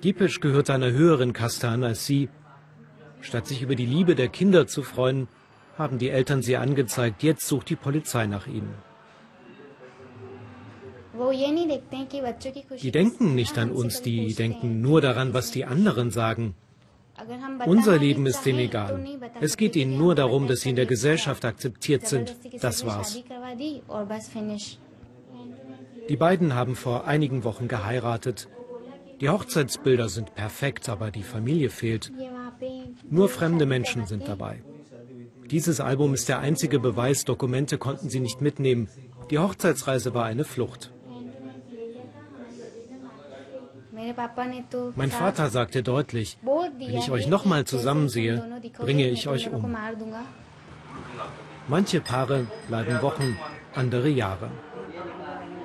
Dipesh 0.05 0.39
gehört 0.41 0.71
einer 0.71 0.93
höheren 0.93 1.33
Kaste 1.33 1.69
an 1.69 1.83
als 1.83 2.07
sie. 2.07 2.29
Statt 3.21 3.49
sich 3.49 3.61
über 3.61 3.75
die 3.75 3.87
Liebe 3.87 4.15
der 4.15 4.29
Kinder 4.29 4.69
zu 4.69 4.85
freuen, 4.85 5.27
haben 5.77 5.99
die 5.99 6.11
Eltern 6.11 6.41
sie 6.41 6.57
angezeigt, 6.57 7.25
jetzt 7.25 7.49
sucht 7.49 7.69
die 7.69 7.77
Polizei 7.77 8.27
nach 8.27 8.47
ihnen. 8.47 8.75
Die 12.83 12.91
denken 12.91 13.35
nicht 13.35 13.59
an 13.59 13.71
uns, 13.71 14.03
die 14.03 14.35
denken 14.35 14.81
nur 14.81 15.01
daran, 15.01 15.35
was 15.35 15.51
die 15.51 15.65
anderen 15.65 16.11
sagen. 16.11 16.55
Unser 17.67 17.99
Leben 17.99 18.27
ist 18.27 18.47
ihnen 18.47 18.61
egal. 18.61 19.05
Es 19.41 19.57
geht 19.57 19.77
ihnen 19.77 19.99
nur 19.99 20.15
darum, 20.15 20.47
dass 20.47 20.63
sie 20.63 20.71
in 20.71 20.77
der 20.77 20.87
Gesellschaft 20.87 21.45
akzeptiert 21.45 22.07
sind. 22.07 22.37
Das 22.61 22.87
war's. 22.87 23.23
Die 26.09 26.17
beiden 26.17 26.55
haben 26.55 26.77
vor 26.77 27.07
einigen 27.07 27.45
Wochen 27.45 27.69
geheiratet. 27.69 28.49
Die 29.21 29.29
Hochzeitsbilder 29.29 30.09
sind 30.09 30.35
perfekt, 30.35 30.89
aber 30.89 31.11
die 31.11 31.23
Familie 31.23 31.69
fehlt. 31.69 32.11
Nur 33.11 33.29
fremde 33.29 33.67
Menschen 33.67 34.07
sind 34.07 34.27
dabei. 34.27 34.63
Dieses 35.51 35.81
Album 35.81 36.15
ist 36.15 36.29
der 36.29 36.39
einzige 36.39 36.79
Beweis, 36.79 37.25
Dokumente 37.25 37.77
konnten 37.77 38.09
sie 38.09 38.21
nicht 38.21 38.41
mitnehmen. 38.41 38.89
Die 39.31 39.39
Hochzeitsreise 39.39 40.15
war 40.15 40.25
eine 40.25 40.45
Flucht. 40.45 40.93
Mein 44.97 45.11
Vater 45.11 45.49
sagte 45.51 45.83
deutlich, 45.83 46.39
wenn 46.43 46.97
ich 46.97 47.11
euch 47.11 47.27
nochmal 47.27 47.65
zusammensehe, 47.65 48.43
bringe 48.79 49.09
ich 49.09 49.29
euch 49.29 49.51
um. 49.51 49.77
Manche 51.69 52.01
Paare 52.01 52.47
bleiben 52.69 53.01
Wochen, 53.03 53.37
andere 53.75 54.09
Jahre. 54.09 54.51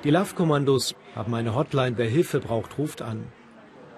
Die 0.04 0.10
Love-Kommandos 0.10 0.94
haben 1.14 1.34
eine 1.34 1.54
Hotline, 1.54 1.98
wer 1.98 2.08
Hilfe 2.08 2.38
braucht, 2.38 2.78
ruft 2.78 3.02
an. 3.02 3.24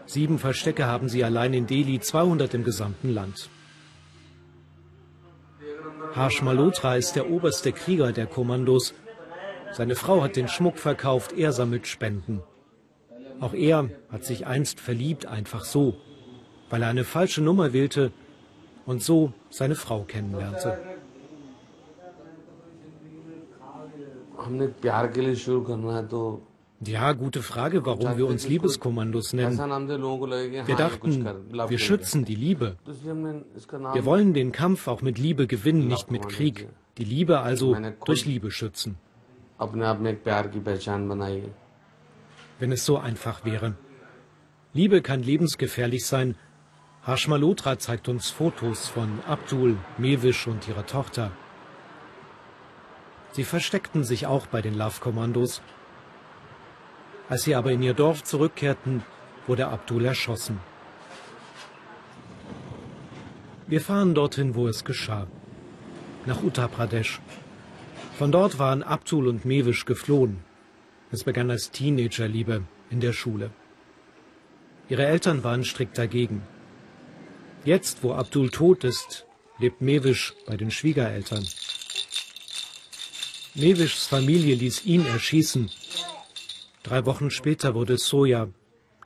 Sieben 0.06 0.38
Verstecke 0.38 0.86
haben 0.86 1.10
sie 1.10 1.22
allein 1.22 1.52
in 1.52 1.66
Delhi, 1.66 2.00
200 2.00 2.54
im 2.54 2.64
gesamten 2.64 3.12
Land. 3.12 3.50
Harsh 6.14 6.40
Malhotra 6.40 6.96
ist 6.96 7.14
der 7.14 7.28
oberste 7.30 7.72
Krieger 7.72 8.12
der 8.12 8.26
Kommandos. 8.26 8.94
Seine 9.72 9.94
Frau 9.94 10.22
hat 10.22 10.36
den 10.36 10.48
Schmuck 10.48 10.78
verkauft, 10.78 11.32
er 11.32 11.52
sammelt 11.52 11.86
Spenden. 11.86 12.42
Auch 13.40 13.55
er 13.55 13.88
hat 14.11 14.24
sich 14.24 14.46
einst 14.46 14.81
verliebt, 14.81 15.27
einfach 15.27 15.64
so, 15.64 15.94
weil 16.70 16.83
er 16.83 16.88
eine 16.88 17.05
falsche 17.05 17.40
Nummer 17.42 17.72
wählte 17.72 18.12
und 18.87 19.03
so 19.03 19.33
seine 19.51 19.74
Frau 19.74 20.03
kennenlernte. 20.03 20.79
Ja, 26.87 27.12
gute 27.12 27.42
Frage, 27.42 27.85
warum 27.85 28.16
wir 28.16 28.27
uns 28.27 28.48
Liebeskommandos 28.48 29.33
nennen. 29.33 29.59
Wir 29.59 30.77
dachten, 30.77 31.27
wir 31.68 31.79
schützen 31.79 32.24
die 32.24 32.37
Liebe. 32.37 32.77
Wir 32.85 34.05
wollen 34.05 34.33
den 34.33 34.53
Kampf 34.53 34.87
auch 34.87 35.03
mit 35.03 35.18
Liebe 35.18 35.46
gewinnen, 35.46 35.88
nicht 35.88 36.11
mit 36.11 36.29
Krieg. 36.29 36.68
Die 36.98 37.05
Liebe 37.05 37.40
also 37.40 37.77
durch 38.05 38.27
Liebe 38.27 38.51
schützen 38.51 38.96
wenn 42.58 42.72
es 42.72 42.84
so 42.84 42.98
einfach 42.98 43.44
wäre. 43.44 43.74
Liebe 44.74 45.02
kann 45.02 45.22
lebensgefährlich 45.22 46.06
sein. 46.06 46.36
Harsh 47.02 47.28
Malhotra 47.28 47.78
zeigt 47.78 48.08
uns 48.08 48.30
Fotos 48.30 48.88
von 48.88 49.20
Abdul, 49.26 49.76
Mewisch 49.96 50.46
und 50.46 50.68
ihrer 50.68 50.86
Tochter. 50.86 51.30
Sie 53.32 53.44
versteckten 53.44 54.04
sich 54.04 54.26
auch 54.26 54.46
bei 54.46 54.62
den 54.62 54.74
Love-Kommandos. 54.74 55.62
Als 57.28 57.42
sie 57.42 57.54
aber 57.54 57.72
in 57.72 57.82
ihr 57.82 57.94
Dorf 57.94 58.24
zurückkehrten, 58.24 59.02
wurde 59.46 59.68
Abdul 59.68 60.04
erschossen. 60.04 60.60
Wir 63.66 63.80
fahren 63.80 64.14
dorthin, 64.14 64.54
wo 64.54 64.66
es 64.66 64.84
geschah. 64.84 65.26
Nach 66.26 66.42
Uttar 66.42 66.68
Pradesh. 66.68 67.20
Von 68.16 68.32
dort 68.32 68.58
waren 68.58 68.82
Abdul 68.82 69.28
und 69.28 69.44
Mewisch 69.44 69.84
geflohen. 69.84 70.42
Es 71.10 71.24
begann 71.24 71.50
als 71.50 71.70
Teenagerliebe 71.70 72.64
in 72.90 73.00
der 73.00 73.12
Schule. 73.12 73.50
Ihre 74.88 75.06
Eltern 75.06 75.42
waren 75.44 75.64
strikt 75.64 75.96
dagegen. 75.96 76.42
Jetzt, 77.64 78.02
wo 78.02 78.12
Abdul 78.12 78.50
tot 78.50 78.84
ist, 78.84 79.26
lebt 79.58 79.80
Mewisch 79.80 80.34
bei 80.46 80.56
den 80.56 80.70
Schwiegereltern. 80.70 81.46
Mewischs 83.54 84.06
Familie 84.06 84.54
ließ 84.54 84.84
ihn 84.84 85.04
erschießen. 85.04 85.70
Drei 86.82 87.04
Wochen 87.06 87.30
später 87.30 87.74
wurde 87.74 87.98
Soja, 87.98 88.48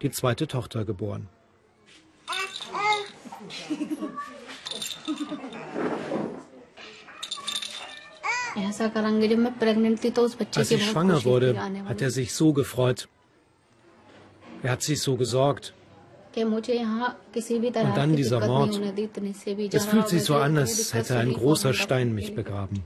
die 0.03 0.11
zweite 0.11 0.47
Tochter, 0.47 0.85
geboren. 0.85 1.29
Als 10.55 10.71
ich 10.71 10.85
schwanger 10.91 11.25
wurde, 11.25 11.59
hat 11.87 12.03
er 12.03 12.11
sich 12.11 12.35
so 12.35 12.53
gefreut. 12.53 13.09
Er 14.63 14.73
hat 14.73 14.83
sich 14.83 15.01
so 15.01 15.17
gesorgt. 15.17 15.75
Und 16.35 17.97
dann 17.97 18.17
dieser 18.17 18.47
Mord. 18.47 18.81
Es 19.73 19.87
fühlt 19.87 20.09
sich 20.09 20.25
so 20.25 20.37
an, 20.37 20.57
als 20.57 20.95
hätte 20.95 21.19
ein 21.19 21.33
großer 21.33 21.75
Stein 21.75 22.15
mich 22.15 22.35
begraben. 22.35 22.85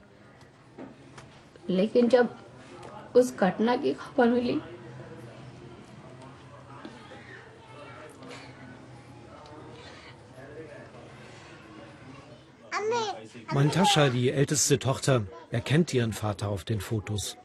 Mantascha, 13.53 14.09
die 14.09 14.31
älteste 14.31 14.79
Tochter, 14.79 15.23
erkennt 15.51 15.95
ihren 15.95 16.13
Vater 16.13 16.49
auf 16.49 16.65
den 16.65 16.81
Fotos. 16.81 17.37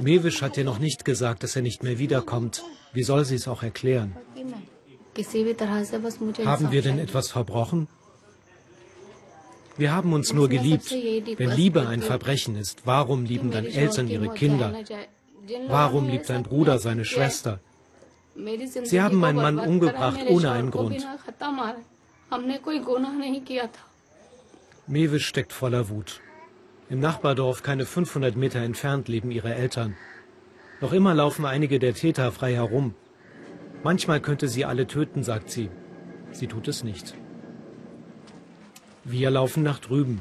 Mewisch 0.00 0.42
hat 0.42 0.56
ihr 0.56 0.64
noch 0.64 0.78
nicht 0.78 1.04
gesagt, 1.04 1.42
dass 1.42 1.56
er 1.56 1.62
nicht 1.62 1.82
mehr 1.82 1.98
wiederkommt. 1.98 2.62
Wie 2.92 3.02
soll 3.02 3.24
sie 3.24 3.36
es 3.36 3.48
auch 3.48 3.62
erklären? 3.62 4.16
Haben 6.44 6.72
wir 6.72 6.82
denn 6.82 6.98
etwas 6.98 7.30
verbrochen? 7.30 7.88
Wir 9.78 9.92
haben 9.92 10.12
uns 10.12 10.32
nur 10.32 10.48
geliebt. 10.48 10.90
Wenn 10.90 11.50
Liebe 11.50 11.86
ein 11.86 12.02
Verbrechen 12.02 12.56
ist, 12.56 12.86
warum 12.86 13.24
lieben 13.24 13.50
dann 13.50 13.66
Eltern 13.66 14.08
ihre 14.08 14.30
Kinder? 14.30 14.74
Warum 15.68 16.08
liebt 16.08 16.30
ein 16.30 16.42
Bruder 16.42 16.78
seine 16.78 17.04
Schwester? 17.04 17.60
Sie 18.84 19.00
haben 19.00 19.18
meinen 19.18 19.36
Mann 19.36 19.58
umgebracht 19.58 20.20
ohne 20.28 20.50
einen 20.50 20.70
Grund. 20.70 21.06
Mewisch 24.88 25.26
steckt 25.26 25.52
voller 25.52 25.88
Wut. 25.88 26.20
Im 26.88 27.00
Nachbardorf, 27.00 27.64
keine 27.64 27.84
500 27.84 28.36
Meter 28.36 28.60
entfernt, 28.60 29.08
leben 29.08 29.32
ihre 29.32 29.52
Eltern. 29.52 29.96
Noch 30.80 30.92
immer 30.92 31.12
laufen 31.12 31.44
einige 31.44 31.80
der 31.80 31.92
Täter 31.92 32.30
frei 32.30 32.52
herum. 32.52 32.94
Manchmal 33.82 34.20
könnte 34.20 34.46
sie 34.46 34.64
alle 34.64 34.86
töten, 34.86 35.24
sagt 35.24 35.50
sie. 35.50 35.70
Sie 36.30 36.46
tut 36.46 36.68
es 36.68 36.84
nicht. 36.84 37.14
Wir 39.02 39.30
laufen 39.30 39.64
nach 39.64 39.80
drüben. 39.80 40.20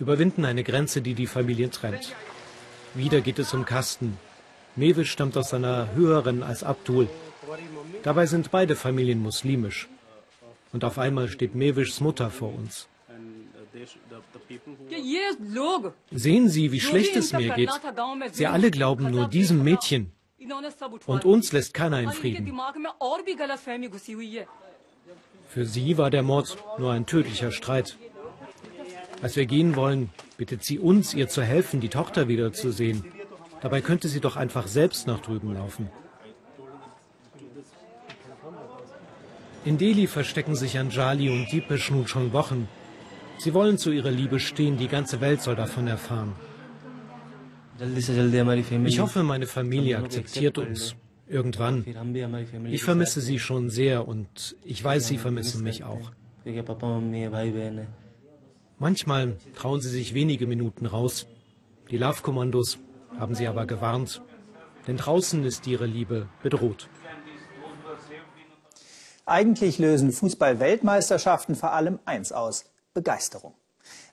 überwinden 0.00 0.44
eine 0.44 0.64
Grenze, 0.64 1.00
die 1.00 1.14
die 1.14 1.28
Familie 1.28 1.70
trennt. 1.70 2.12
Wieder 2.94 3.20
geht 3.20 3.38
es 3.38 3.54
um 3.54 3.64
Kasten. 3.64 4.18
Mewis 4.74 5.06
stammt 5.06 5.36
aus 5.36 5.54
einer 5.54 5.94
höheren 5.94 6.42
als 6.42 6.64
Abdul. 6.64 7.08
Dabei 8.02 8.26
sind 8.26 8.50
beide 8.50 8.74
Familien 8.74 9.20
muslimisch. 9.20 9.88
Und 10.72 10.82
auf 10.82 10.98
einmal 10.98 11.28
steht 11.28 11.54
Mewischs 11.54 12.00
Mutter 12.00 12.30
vor 12.30 12.52
uns. 12.52 12.88
Sehen 16.10 16.48
Sie, 16.48 16.72
wie 16.72 16.80
schlecht 16.80 17.16
es 17.16 17.32
mir 17.32 17.54
geht. 17.54 17.70
Sie 18.32 18.46
alle 18.46 18.70
glauben 18.70 19.10
nur 19.10 19.28
diesem 19.28 19.62
Mädchen. 19.62 20.12
Und 21.06 21.24
uns 21.24 21.52
lässt 21.52 21.72
keiner 21.72 22.00
in 22.00 22.10
Frieden. 22.10 22.52
Für 25.48 25.64
sie 25.66 25.98
war 25.98 26.10
der 26.10 26.22
Mord 26.22 26.56
nur 26.78 26.92
ein 26.92 27.06
tödlicher 27.06 27.52
Streit. 27.52 27.96
Als 29.22 29.36
wir 29.36 29.46
gehen 29.46 29.76
wollen, 29.76 30.10
bittet 30.36 30.64
sie 30.64 30.78
uns, 30.78 31.14
ihr 31.14 31.28
zu 31.28 31.42
helfen, 31.42 31.80
die 31.80 31.88
Tochter 31.88 32.28
wiederzusehen. 32.28 33.04
Dabei 33.60 33.80
könnte 33.80 34.08
sie 34.08 34.20
doch 34.20 34.36
einfach 34.36 34.66
selbst 34.66 35.06
nach 35.06 35.20
drüben 35.20 35.54
laufen. 35.54 35.88
In 39.64 39.78
Delhi 39.78 40.08
verstecken 40.08 40.56
sich 40.56 40.76
Anjali 40.78 41.30
und 41.30 41.52
Deepesh 41.52 41.92
nun 41.92 42.08
schon 42.08 42.32
Wochen. 42.32 42.68
Sie 43.42 43.54
wollen 43.54 43.76
zu 43.76 43.90
ihrer 43.90 44.12
Liebe 44.12 44.38
stehen, 44.38 44.78
die 44.78 44.86
ganze 44.86 45.20
Welt 45.20 45.42
soll 45.42 45.56
davon 45.56 45.88
erfahren. 45.88 46.32
Ich 48.84 49.00
hoffe, 49.00 49.24
meine 49.24 49.48
Familie 49.48 49.98
akzeptiert 49.98 50.58
uns. 50.58 50.94
Irgendwann. 51.26 51.84
Ich 52.70 52.84
vermisse 52.84 53.20
sie 53.20 53.40
schon 53.40 53.68
sehr 53.68 54.06
und 54.06 54.54
ich 54.62 54.84
weiß, 54.84 55.08
sie 55.08 55.18
vermissen 55.18 55.64
mich 55.64 55.82
auch. 55.82 56.12
Manchmal 58.78 59.36
trauen 59.56 59.80
sie 59.80 59.88
sich 59.88 60.14
wenige 60.14 60.46
Minuten 60.46 60.86
raus. 60.86 61.26
Die 61.90 61.98
Love-Kommandos 61.98 62.78
haben 63.18 63.34
sie 63.34 63.48
aber 63.48 63.66
gewarnt. 63.66 64.22
Denn 64.86 64.98
draußen 64.98 65.42
ist 65.42 65.66
ihre 65.66 65.86
Liebe 65.86 66.28
bedroht. 66.44 66.88
Eigentlich 69.26 69.78
lösen 69.78 70.12
Fußball-Weltmeisterschaften 70.12 71.56
vor 71.56 71.72
allem 71.72 71.98
eins 72.04 72.30
aus, 72.30 72.71
Begeisterung. 72.94 73.54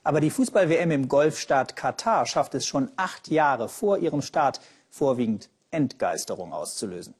Aber 0.02 0.20
die 0.20 0.30
Fußball-WM 0.30 0.90
im 0.90 1.08
Golfstaat 1.08 1.76
Katar 1.76 2.26
schafft 2.26 2.54
es 2.54 2.66
schon 2.66 2.90
acht 2.96 3.28
Jahre 3.28 3.68
vor 3.68 3.98
ihrem 3.98 4.22
Start 4.22 4.60
vorwiegend 4.88 5.50
Entgeisterung 5.70 6.52
auszulösen. 6.52 7.14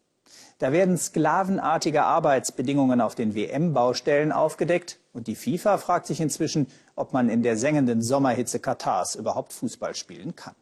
Da 0.58 0.72
werden 0.72 0.98
sklavenartige 0.98 2.02
Arbeitsbedingungen 2.02 3.00
auf 3.00 3.14
den 3.14 3.34
WM-Baustellen 3.34 4.32
aufgedeckt 4.32 4.98
und 5.12 5.26
die 5.26 5.34
FIFA 5.34 5.78
fragt 5.78 6.06
sich 6.06 6.20
inzwischen, 6.20 6.66
ob 6.96 7.12
man 7.12 7.30
in 7.30 7.42
der 7.42 7.56
sengenden 7.56 8.02
Sommerhitze 8.02 8.60
Katars 8.60 9.14
überhaupt 9.14 9.52
Fußball 9.52 9.94
spielen 9.94 10.36
kann. 10.36 10.54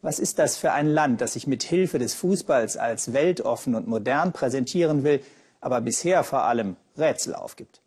Was 0.00 0.18
ist 0.20 0.38
das 0.38 0.56
für 0.56 0.72
ein 0.72 0.86
Land, 0.86 1.20
das 1.20 1.32
sich 1.32 1.46
mit 1.46 1.62
Hilfe 1.64 1.98
des 1.98 2.14
Fußballs 2.14 2.76
als 2.76 3.12
weltoffen 3.12 3.74
und 3.74 3.88
modern 3.88 4.32
präsentieren 4.32 5.02
will, 5.02 5.20
aber 5.60 5.80
bisher 5.80 6.22
vor 6.22 6.42
allem 6.42 6.76
Rätsel 6.96 7.34
aufgibt? 7.34 7.80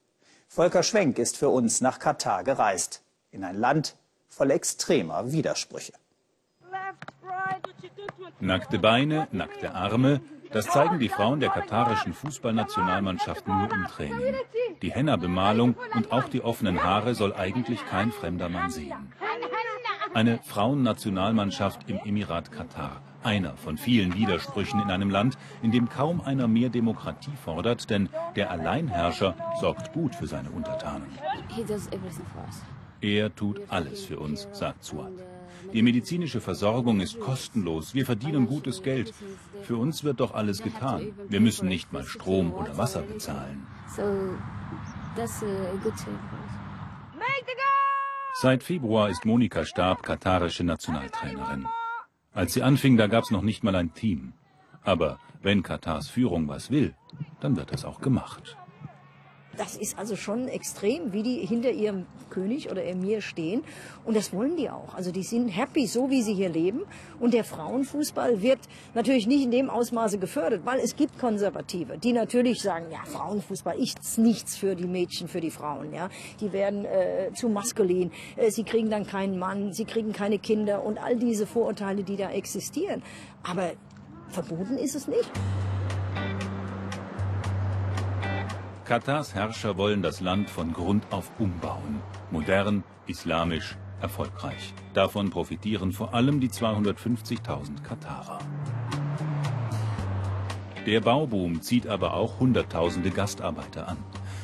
Volker 0.51 0.81
Schwenk 0.81 1.19
ist 1.19 1.37
für 1.37 1.49
uns 1.49 1.79
nach 1.79 1.99
Katar 1.99 2.43
gereist, 2.43 3.03
in 3.29 3.43
ein 3.43 3.55
Land 3.55 3.95
voll 4.29 4.49
extremer 4.49 5.31
Widersprüche. 5.31 5.93
Nackte 8.39 8.79
Beine, 8.79 9.27
nackte 9.31 9.75
Arme, 9.75 10.21
das 10.51 10.65
zeigen 10.65 10.97
die 10.97 11.09
Frauen 11.09 11.39
der 11.39 11.51
katarischen 11.51 12.15
Fußballnationalmannschaft 12.15 13.47
nur 13.47 13.71
im 13.71 13.85
Training. 13.85 14.33
Die 14.81 14.91
Henna-Bemalung 14.91 15.75
und 15.93 16.11
auch 16.11 16.27
die 16.27 16.41
offenen 16.41 16.83
Haare 16.83 17.13
soll 17.13 17.35
eigentlich 17.35 17.85
kein 17.85 18.11
fremder 18.11 18.49
Mann 18.49 18.71
sehen. 18.71 19.13
Eine 20.15 20.39
Frauennationalmannschaft 20.39 21.87
im 21.87 21.99
Emirat 21.99 22.51
Katar. 22.51 23.03
Einer 23.23 23.57
von 23.57 23.77
vielen 23.77 24.15
Widersprüchen 24.15 24.79
in 24.79 24.91
einem 24.91 25.09
Land, 25.09 25.37
in 25.61 25.71
dem 25.71 25.89
kaum 25.89 26.21
einer 26.21 26.47
mehr 26.47 26.69
Demokratie 26.69 27.35
fordert, 27.43 27.89
denn 27.89 28.09
der 28.35 28.49
Alleinherrscher 28.49 29.35
sorgt 29.59 29.93
gut 29.93 30.15
für 30.15 30.27
seine 30.27 30.49
Untertanen. 30.51 31.07
Er 33.01 33.35
tut 33.35 33.61
alles 33.69 34.05
für 34.05 34.19
uns, 34.19 34.47
sagt 34.53 34.83
Suat. 34.83 35.11
Die 35.73 35.81
medizinische 35.81 36.41
Versorgung 36.41 36.99
ist 36.99 37.19
kostenlos. 37.19 37.93
Wir 37.93 38.05
verdienen 38.05 38.47
gutes 38.47 38.81
Geld. 38.81 39.13
Für 39.63 39.77
uns 39.77 40.03
wird 40.03 40.19
doch 40.19 40.33
alles 40.33 40.63
getan. 40.63 41.13
Wir 41.27 41.41
müssen 41.41 41.67
nicht 41.67 41.93
mal 41.93 42.05
Strom 42.05 42.53
oder 42.53 42.77
Wasser 42.77 43.01
bezahlen. 43.01 43.67
Seit 48.41 48.63
Februar 48.63 49.09
ist 49.09 49.25
Monika 49.25 49.65
Stab 49.65 50.01
katarische 50.01 50.63
Nationaltrainerin. 50.63 51.67
Als 52.39 52.53
sie 52.53 52.63
anfing, 52.63 52.95
da 52.95 53.07
gab 53.07 53.25
es 53.25 53.31
noch 53.31 53.41
nicht 53.41 53.65
mal 53.65 53.75
ein 53.75 53.93
Team. 53.93 54.31
Aber 54.83 55.19
wenn 55.41 55.61
Katars 55.61 56.07
Führung 56.07 56.47
was 56.47 56.71
will, 56.71 56.95
dann 57.41 57.57
wird 57.57 57.73
das 57.73 57.83
auch 57.83 57.99
gemacht. 57.99 58.55
Das 59.59 59.75
ist 59.75 59.99
also 59.99 60.15
schon 60.15 60.47
extrem, 60.47 61.11
wie 61.11 61.21
die 61.21 61.45
hinter 61.45 61.71
ihrem 61.71 62.05
König 62.29 62.71
oder 62.71 62.85
Emir 62.85 63.19
stehen. 63.19 63.61
Und 64.05 64.15
das 64.15 64.31
wollen 64.31 64.55
die 64.55 64.69
auch. 64.69 64.95
Also 64.95 65.11
die 65.11 65.23
sind 65.23 65.49
happy, 65.49 65.85
so 65.85 66.09
wie 66.09 66.21
sie 66.21 66.33
hier 66.33 66.47
leben. 66.47 66.83
Und 67.19 67.33
der 67.33 67.43
Frauenfußball 67.43 68.41
wird 68.41 68.59
natürlich 68.93 69.27
nicht 69.27 69.43
in 69.43 69.51
dem 69.51 69.69
Ausmaße 69.69 70.17
gefördert, 70.17 70.61
weil 70.63 70.79
es 70.79 70.95
gibt 70.95 71.19
Konservative, 71.19 71.97
die 71.97 72.13
natürlich 72.13 72.61
sagen, 72.61 72.85
ja, 72.89 73.03
Frauenfußball 73.03 73.77
ist 73.77 74.17
nichts 74.17 74.55
für 74.55 74.75
die 74.77 74.87
Mädchen, 74.87 75.27
für 75.27 75.41
die 75.41 75.51
Frauen. 75.51 75.93
Ja, 75.93 76.07
Die 76.39 76.53
werden 76.53 76.85
äh, 76.85 77.33
zu 77.33 77.49
maskulin. 77.49 78.11
Äh, 78.37 78.51
sie 78.51 78.63
kriegen 78.63 78.89
dann 78.89 79.05
keinen 79.05 79.37
Mann, 79.37 79.73
sie 79.73 79.83
kriegen 79.83 80.13
keine 80.13 80.39
Kinder 80.39 80.85
und 80.85 81.03
all 81.03 81.17
diese 81.17 81.45
Vorurteile, 81.45 82.03
die 82.03 82.15
da 82.15 82.31
existieren. 82.31 83.03
Aber 83.43 83.71
verboten 84.29 84.77
ist 84.77 84.95
es 84.95 85.09
nicht. 85.09 85.29
Katars 88.89 89.35
Herrscher 89.35 89.77
wollen 89.77 90.01
das 90.01 90.19
Land 90.19 90.49
von 90.49 90.73
Grund 90.73 91.03
auf 91.11 91.31
umbauen. 91.37 92.01
Modern, 92.31 92.83
islamisch, 93.05 93.77
erfolgreich. 94.01 94.73
Davon 94.95 95.29
profitieren 95.29 95.91
vor 95.91 96.15
allem 96.15 96.39
die 96.39 96.49
250.000 96.49 97.83
Katarer. 97.83 98.39
Der 100.87 101.01
Bauboom 101.01 101.61
zieht 101.61 101.85
aber 101.85 102.15
auch 102.15 102.39
Hunderttausende 102.39 103.11
Gastarbeiter 103.11 103.89
an. 103.89 103.97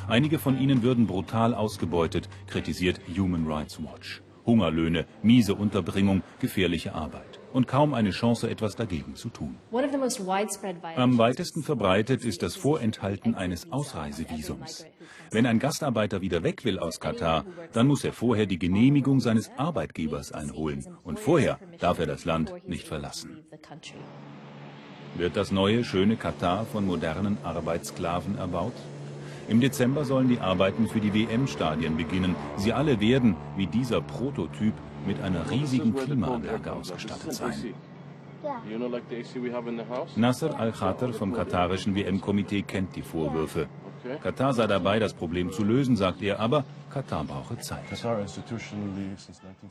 Einige 0.06 0.38
von 0.38 0.56
ihnen 0.60 0.84
würden 0.84 1.08
brutal 1.08 1.52
ausgebeutet, 1.52 2.28
kritisiert 2.46 3.00
Human 3.18 3.48
Rights 3.48 3.82
Watch. 3.82 4.22
Hungerlöhne, 4.46 5.06
miese 5.24 5.56
Unterbringung, 5.56 6.22
gefährliche 6.38 6.94
Arbeit 6.94 7.35
und 7.52 7.66
kaum 7.66 7.94
eine 7.94 8.10
Chance, 8.10 8.48
etwas 8.50 8.76
dagegen 8.76 9.14
zu 9.16 9.28
tun. 9.28 9.56
Am 10.96 11.18
weitesten 11.18 11.62
verbreitet 11.62 12.24
ist 12.24 12.42
das 12.42 12.56
Vorenthalten 12.56 13.34
eines 13.34 13.72
Ausreisevisums. 13.72 14.86
Wenn 15.30 15.46
ein 15.46 15.58
Gastarbeiter 15.58 16.20
wieder 16.20 16.42
weg 16.42 16.64
will 16.64 16.78
aus 16.78 17.00
Katar, 17.00 17.44
dann 17.72 17.86
muss 17.86 18.04
er 18.04 18.12
vorher 18.12 18.46
die 18.46 18.58
Genehmigung 18.58 19.20
seines 19.20 19.50
Arbeitgebers 19.56 20.32
einholen 20.32 20.86
und 21.02 21.18
vorher 21.18 21.58
darf 21.78 21.98
er 21.98 22.06
das 22.06 22.24
Land 22.24 22.52
nicht 22.66 22.86
verlassen. 22.86 23.44
Wird 25.16 25.36
das 25.36 25.50
neue, 25.50 25.82
schöne 25.82 26.16
Katar 26.16 26.66
von 26.66 26.84
modernen 26.84 27.38
Arbeitssklaven 27.42 28.36
erbaut? 28.36 28.74
Im 29.48 29.60
Dezember 29.60 30.04
sollen 30.04 30.28
die 30.28 30.40
Arbeiten 30.40 30.88
für 30.88 31.00
die 31.00 31.14
WM-Stadien 31.14 31.96
beginnen. 31.96 32.34
Sie 32.56 32.72
alle 32.72 33.00
werden, 33.00 33.36
wie 33.56 33.66
dieser 33.66 34.00
Prototyp, 34.00 34.74
mit 35.06 35.20
einer 35.22 35.48
riesigen 35.50 35.94
Klimaanlage 35.94 36.72
ausgestattet 36.72 37.32
sein. 37.32 37.74
Nasser 40.16 40.58
al-Khater 40.58 41.12
vom 41.12 41.32
katarischen 41.32 41.94
WM-Komitee 41.94 42.62
kennt 42.62 42.96
die 42.96 43.02
Vorwürfe. 43.02 43.68
Katar 44.22 44.52
sei 44.54 44.66
dabei, 44.66 44.98
das 44.98 45.14
Problem 45.14 45.52
zu 45.52 45.64
lösen, 45.64 45.96
sagt 45.96 46.22
er, 46.22 46.40
aber 46.40 46.64
Katar 46.90 47.24
brauche 47.24 47.58
Zeit. 47.58 47.84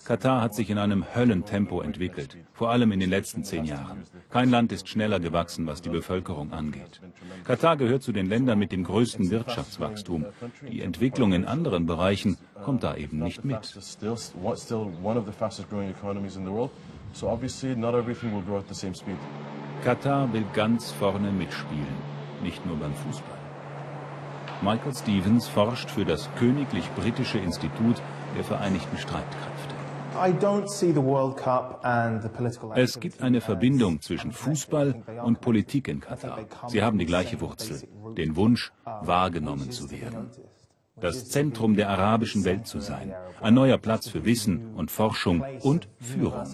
Katar 0.06 0.42
hat 0.42 0.54
sich 0.54 0.70
in 0.70 0.78
einem 0.78 1.06
Höllentempo 1.16 1.82
entwickelt, 1.82 2.38
vor 2.54 2.70
allem 2.70 2.92
in 2.92 3.00
den 3.00 3.10
letzten 3.10 3.44
zehn 3.44 3.66
Jahren. 3.66 4.04
Kein 4.30 4.52
Land 4.52 4.72
ist 4.72 4.88
schneller 4.88 5.20
gewachsen, 5.20 5.66
was 5.66 5.82
die 5.82 5.90
Bevölkerung 5.90 6.54
angeht. 6.54 7.02
Katar 7.44 7.78
gehört 7.78 8.04
zu 8.04 8.12
den 8.12 8.28
Ländern 8.28 8.60
mit 8.60 8.72
dem 8.72 8.84
größten 8.84 9.32
Wirtschaftswachstum. 9.32 10.26
Die 10.70 10.82
Entwicklung 10.82 11.34
in 11.34 11.46
anderen 11.46 11.86
Bereichen 11.86 12.38
kommt 12.64 12.84
da 12.84 12.96
eben 12.96 13.20
nicht 13.20 13.44
mit. 13.44 13.58
Katar 19.84 20.34
will 20.34 20.46
ganz 20.54 20.92
vorne 20.92 21.32
mitspielen, 21.32 21.98
nicht 22.44 22.66
nur 22.66 22.78
beim 22.78 22.94
Fußball. 22.94 23.35
Michael 24.62 24.94
Stevens 24.94 25.48
forscht 25.48 25.90
für 25.90 26.06
das 26.06 26.30
Königlich 26.38 26.90
Britische 26.96 27.38
Institut 27.38 28.02
der 28.36 28.44
Vereinigten 28.44 28.98
Streitkräfte. 28.98 29.76
Es 32.76 33.00
gibt 33.00 33.22
eine 33.22 33.42
Verbindung 33.42 34.02
zwischen 34.02 34.32
Fußball 34.32 35.04
und 35.24 35.42
Politik 35.42 35.90
in 35.90 36.00
Katar. 36.00 36.40
Sie 36.68 36.82
haben 36.82 36.98
die 36.98 37.06
gleiche 37.06 37.42
Wurzel, 37.42 37.82
den 38.18 38.36
Wunsch, 38.38 38.72
wahrgenommen 39.02 39.72
zu 39.72 39.92
werden. 39.92 40.30
das 40.98 41.28
Zentrum 41.30 41.76
der 41.76 41.90
arabischen 41.90 42.46
Welt 42.46 42.68
zu 42.68 42.80
sein. 42.80 43.14
Ein 43.42 43.54
neuer 43.54 43.78
Platz 43.78 44.08
für 44.08 44.24
Wissen 44.24 44.74
und 44.76 44.90
Forschung 44.90 45.44
und 45.62 45.90
Führung. 46.00 46.46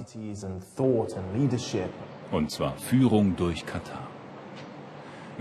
Und 2.32 2.50
zwar 2.50 2.78
Führung 2.78 3.36
durch 3.36 3.66
Katar. 3.66 4.08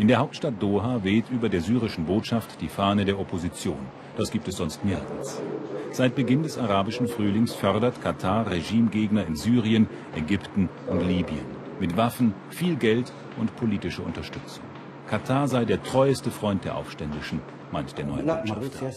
In 0.01 0.09
der 0.09 0.19
Hauptstadt 0.19 0.55
Doha 0.63 1.05
weht 1.05 1.29
über 1.29 1.51
der 1.51 1.61
syrischen 1.61 2.07
Botschaft 2.07 2.63
die 2.63 2.69
Fahne 2.69 3.05
der 3.05 3.21
Opposition. 3.21 3.77
Das 4.17 4.31
gibt 4.31 4.49
es 4.49 4.57
sonst 4.57 4.83
nirgends. 4.83 5.43
Seit 5.93 6.15
Beginn 6.15 6.43
des 6.43 6.57
arabischen 6.57 7.07
Frühlings 7.07 7.53
fördert 7.53 8.01
Katar 8.01 8.51
Regimegegner 8.51 9.27
in 9.27 9.37
Syrien, 9.37 9.89
Ägypten 10.17 10.71
und 10.87 11.07
Libyen. 11.07 11.45
Mit 11.81 11.99
Waffen, 11.99 12.33
viel 12.49 12.77
Geld 12.77 13.13
und 13.39 13.55
politische 13.57 14.01
Unterstützung. 14.01 14.65
Katar 15.07 15.49
sei 15.49 15.67
der 15.67 15.83
treueste 15.83 16.31
Freund 16.31 16.65
der 16.65 16.79
Aufständischen, 16.79 17.43
meint 17.71 17.99
der 17.99 18.07
neue 18.07 18.23
Botschafter. 18.23 18.91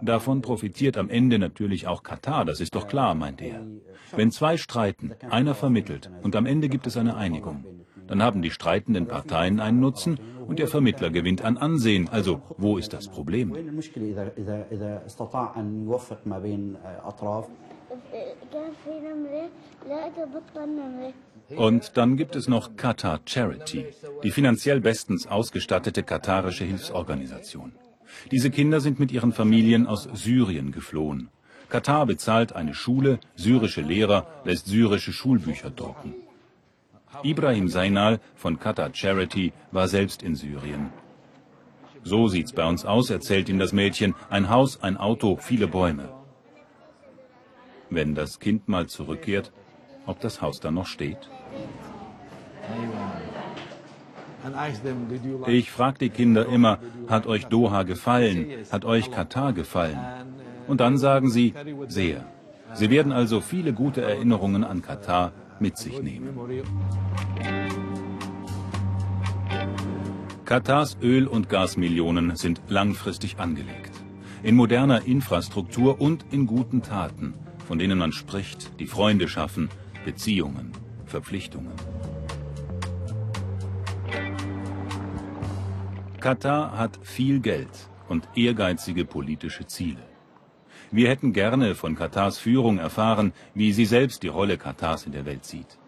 Davon 0.00 0.40
profitiert 0.40 0.96
am 0.96 1.10
Ende 1.10 1.38
natürlich 1.38 1.86
auch 1.86 2.02
Katar, 2.02 2.46
das 2.46 2.60
ist 2.60 2.74
doch 2.74 2.88
klar, 2.88 3.14
meint 3.14 3.42
er. 3.42 3.60
Wenn 4.16 4.30
zwei 4.30 4.56
streiten, 4.56 5.12
einer 5.28 5.54
vermittelt 5.54 6.10
und 6.22 6.36
am 6.36 6.46
Ende 6.46 6.70
gibt 6.70 6.86
es 6.86 6.96
eine 6.96 7.16
Einigung, 7.16 7.64
dann 8.10 8.24
haben 8.24 8.42
die 8.42 8.50
streitenden 8.50 9.06
Parteien 9.06 9.60
einen 9.60 9.78
Nutzen 9.78 10.18
und 10.48 10.58
der 10.58 10.66
Vermittler 10.66 11.10
gewinnt 11.10 11.44
an 11.44 11.56
Ansehen. 11.56 12.08
Also, 12.08 12.42
wo 12.58 12.76
ist 12.76 12.92
das 12.92 13.06
Problem? 13.06 13.54
Und 21.56 21.96
dann 21.96 22.16
gibt 22.16 22.34
es 22.34 22.48
noch 22.48 22.76
Qatar 22.76 23.20
Charity, 23.24 23.86
die 24.24 24.30
finanziell 24.32 24.80
bestens 24.80 25.28
ausgestattete 25.28 26.02
katarische 26.02 26.64
Hilfsorganisation. 26.64 27.70
Diese 28.32 28.50
Kinder 28.50 28.80
sind 28.80 28.98
mit 28.98 29.12
ihren 29.12 29.32
Familien 29.32 29.86
aus 29.86 30.08
Syrien 30.14 30.72
geflohen. 30.72 31.28
Katar 31.68 32.06
bezahlt 32.06 32.56
eine 32.56 32.74
Schule, 32.74 33.20
syrische 33.36 33.82
Lehrer, 33.82 34.26
lässt 34.42 34.66
syrische 34.66 35.12
Schulbücher 35.12 35.70
drucken. 35.70 36.14
Ibrahim 37.22 37.68
Seinal 37.68 38.20
von 38.34 38.58
Qatar 38.58 38.90
Charity 38.92 39.52
war 39.72 39.88
selbst 39.88 40.22
in 40.22 40.34
Syrien. 40.34 40.90
So 42.02 42.28
sieht's 42.28 42.52
bei 42.52 42.66
uns 42.66 42.84
aus, 42.84 43.10
erzählt 43.10 43.48
ihm 43.48 43.58
das 43.58 43.72
Mädchen. 43.72 44.14
Ein 44.30 44.48
Haus, 44.48 44.82
ein 44.82 44.96
Auto, 44.96 45.36
viele 45.36 45.68
Bäume. 45.68 46.08
Wenn 47.90 48.14
das 48.14 48.38
Kind 48.38 48.68
mal 48.68 48.86
zurückkehrt, 48.86 49.52
ob 50.06 50.20
das 50.20 50.40
Haus 50.40 50.60
dann 50.60 50.74
noch 50.74 50.86
steht? 50.86 51.28
Ich 55.46 55.70
frage 55.70 55.98
die 55.98 56.08
Kinder 56.08 56.46
immer, 56.46 56.78
hat 57.08 57.26
euch 57.26 57.46
Doha 57.46 57.82
gefallen? 57.82 58.46
Hat 58.70 58.84
euch 58.84 59.10
Katar 59.10 59.52
gefallen? 59.52 59.98
Und 60.66 60.80
dann 60.80 60.96
sagen 60.96 61.30
sie, 61.30 61.52
sehr. 61.88 62.24
Sie 62.72 62.88
werden 62.90 63.12
also 63.12 63.40
viele 63.40 63.72
gute 63.72 64.00
Erinnerungen 64.00 64.64
an 64.64 64.80
Katar 64.80 65.32
mit 65.60 65.76
sich 65.76 66.00
nehmen. 66.02 66.28
Katars 70.44 70.96
Öl- 71.00 71.28
und 71.28 71.48
Gasmillionen 71.48 72.34
sind 72.34 72.60
langfristig 72.68 73.38
angelegt. 73.38 73.92
In 74.42 74.56
moderner 74.56 75.06
Infrastruktur 75.06 76.00
und 76.00 76.24
in 76.32 76.46
guten 76.46 76.82
Taten, 76.82 77.34
von 77.68 77.78
denen 77.78 77.98
man 77.98 78.12
spricht, 78.12 78.80
die 78.80 78.86
Freunde 78.86 79.28
schaffen, 79.28 79.68
Beziehungen, 80.04 80.72
Verpflichtungen. 81.04 81.72
Katar 86.20 86.76
hat 86.76 86.98
viel 87.02 87.40
Geld 87.40 87.88
und 88.08 88.28
ehrgeizige 88.34 89.04
politische 89.04 89.66
Ziele. 89.66 90.09
Wir 90.92 91.08
hätten 91.08 91.32
gerne 91.32 91.76
von 91.76 91.94
Katars 91.94 92.38
Führung 92.38 92.78
erfahren, 92.78 93.32
wie 93.54 93.72
sie 93.72 93.84
selbst 93.84 94.24
die 94.24 94.28
Rolle 94.28 94.58
Katars 94.58 95.06
in 95.06 95.12
der 95.12 95.24
Welt 95.24 95.44
sieht. 95.44 95.78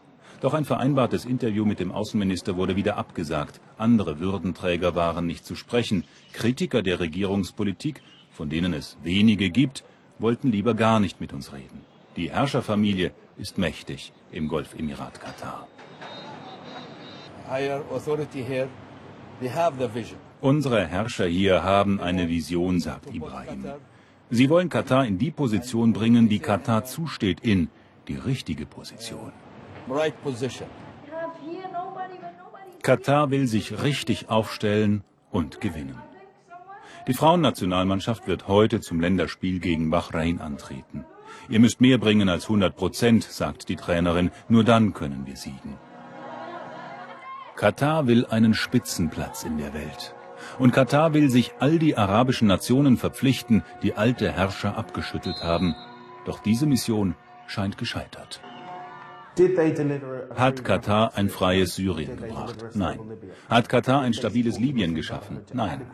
Doch 0.40 0.54
ein 0.54 0.64
vereinbartes 0.64 1.24
Interview 1.24 1.64
mit 1.64 1.80
dem 1.80 1.90
Außenminister 1.90 2.56
wurde 2.56 2.76
wieder 2.76 2.96
abgesagt. 2.96 3.60
Andere 3.78 4.20
Würdenträger 4.20 4.94
waren 4.94 5.26
nicht 5.26 5.44
zu 5.44 5.56
sprechen. 5.56 6.04
Kritiker 6.32 6.82
der 6.82 7.00
Regierungspolitik, 7.00 8.00
von 8.30 8.48
denen 8.48 8.74
es 8.74 8.96
wenige 9.02 9.50
gibt, 9.50 9.82
wollten 10.20 10.52
lieber 10.52 10.74
gar 10.74 11.00
nicht 11.00 11.20
mit 11.20 11.32
uns 11.32 11.52
reden. 11.52 11.80
Die 12.16 12.30
Herrscherfamilie 12.30 13.10
ist 13.36 13.58
mächtig 13.58 14.12
im 14.30 14.46
Golfemirat 14.46 15.20
Katar. 15.20 15.66
Unsere 20.40 20.86
Herrscher 20.86 21.26
hier 21.26 21.64
haben 21.64 22.00
eine 22.00 22.28
Vision, 22.28 22.78
sagt 22.78 23.12
Ibrahim. 23.12 23.64
Sie 24.34 24.48
wollen 24.48 24.70
Katar 24.70 25.04
in 25.04 25.18
die 25.18 25.30
Position 25.30 25.92
bringen, 25.92 26.30
die 26.30 26.38
Katar 26.38 26.86
zusteht, 26.86 27.40
in 27.40 27.68
die 28.08 28.16
richtige 28.16 28.64
Position. 28.64 29.30
Katar 32.82 33.30
will 33.30 33.46
sich 33.46 33.82
richtig 33.82 34.30
aufstellen 34.30 35.04
und 35.30 35.60
gewinnen. 35.60 35.98
Die 37.08 37.12
Frauennationalmannschaft 37.12 38.26
wird 38.26 38.48
heute 38.48 38.80
zum 38.80 39.00
Länderspiel 39.00 39.60
gegen 39.60 39.90
Bahrain 39.90 40.40
antreten. 40.40 41.04
Ihr 41.50 41.60
müsst 41.60 41.82
mehr 41.82 41.98
bringen 41.98 42.30
als 42.30 42.44
100 42.44 42.74
Prozent, 42.74 43.24
sagt 43.24 43.68
die 43.68 43.76
Trainerin, 43.76 44.30
nur 44.48 44.64
dann 44.64 44.94
können 44.94 45.26
wir 45.26 45.36
siegen. 45.36 45.76
Katar 47.54 48.06
will 48.06 48.24
einen 48.24 48.54
Spitzenplatz 48.54 49.44
in 49.44 49.58
der 49.58 49.74
Welt. 49.74 50.14
Und 50.58 50.72
Katar 50.72 51.14
will 51.14 51.30
sich 51.30 51.52
all 51.60 51.78
die 51.78 51.96
arabischen 51.96 52.48
Nationen 52.48 52.96
verpflichten, 52.96 53.62
die 53.82 53.94
alte 53.94 54.30
Herrscher 54.32 54.76
abgeschüttelt 54.76 55.42
haben. 55.42 55.74
Doch 56.24 56.40
diese 56.40 56.66
Mission 56.66 57.14
scheint 57.46 57.78
gescheitert. 57.78 58.40
Hat 60.36 60.62
Katar 60.62 61.12
ein 61.14 61.30
freies 61.30 61.74
Syrien 61.74 62.16
gebracht? 62.16 62.64
Nein. 62.74 62.98
Hat 63.48 63.68
Katar 63.68 64.02
ein 64.02 64.12
stabiles 64.12 64.58
Libyen 64.58 64.94
geschaffen? 64.94 65.40
Nein. 65.54 65.86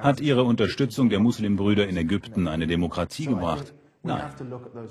Hat 0.00 0.20
ihre 0.20 0.44
Unterstützung 0.44 1.08
der 1.08 1.18
Muslimbrüder 1.18 1.88
in 1.88 1.96
Ägypten 1.96 2.46
eine 2.46 2.68
Demokratie 2.68 3.26
gebracht? 3.26 3.74
Nein. 4.04 4.22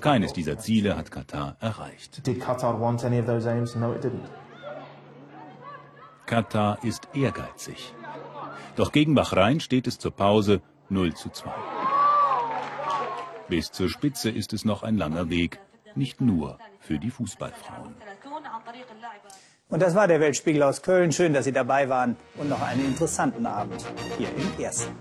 Keines 0.00 0.32
dieser 0.34 0.58
Ziele 0.58 0.96
hat 0.96 1.10
Katar 1.10 1.56
erreicht. 1.60 2.22
Katar 6.26 6.78
ist 6.82 7.08
ehrgeizig. 7.14 7.94
Doch 8.76 8.90
gegen 8.90 9.14
Bahrain 9.14 9.60
steht 9.60 9.86
es 9.86 9.98
zur 9.98 10.10
Pause 10.10 10.60
0 10.88 11.14
zu 11.14 11.30
2. 11.30 11.50
Bis 13.48 13.70
zur 13.70 13.88
Spitze 13.88 14.30
ist 14.30 14.52
es 14.52 14.64
noch 14.64 14.82
ein 14.82 14.96
langer 14.96 15.30
Weg, 15.30 15.60
nicht 15.94 16.20
nur 16.20 16.58
für 16.80 16.98
die 16.98 17.10
Fußballfrauen. 17.10 17.94
Und 19.68 19.82
das 19.82 19.94
war 19.94 20.08
der 20.08 20.20
Weltspiegel 20.20 20.62
aus 20.62 20.82
Köln. 20.82 21.12
Schön, 21.12 21.32
dass 21.32 21.44
Sie 21.44 21.52
dabei 21.52 21.88
waren 21.88 22.16
und 22.36 22.48
noch 22.48 22.62
einen 22.62 22.84
interessanten 22.84 23.46
Abend 23.46 23.84
hier 24.18 24.28
im 24.36 24.62
Ersten. 24.62 24.94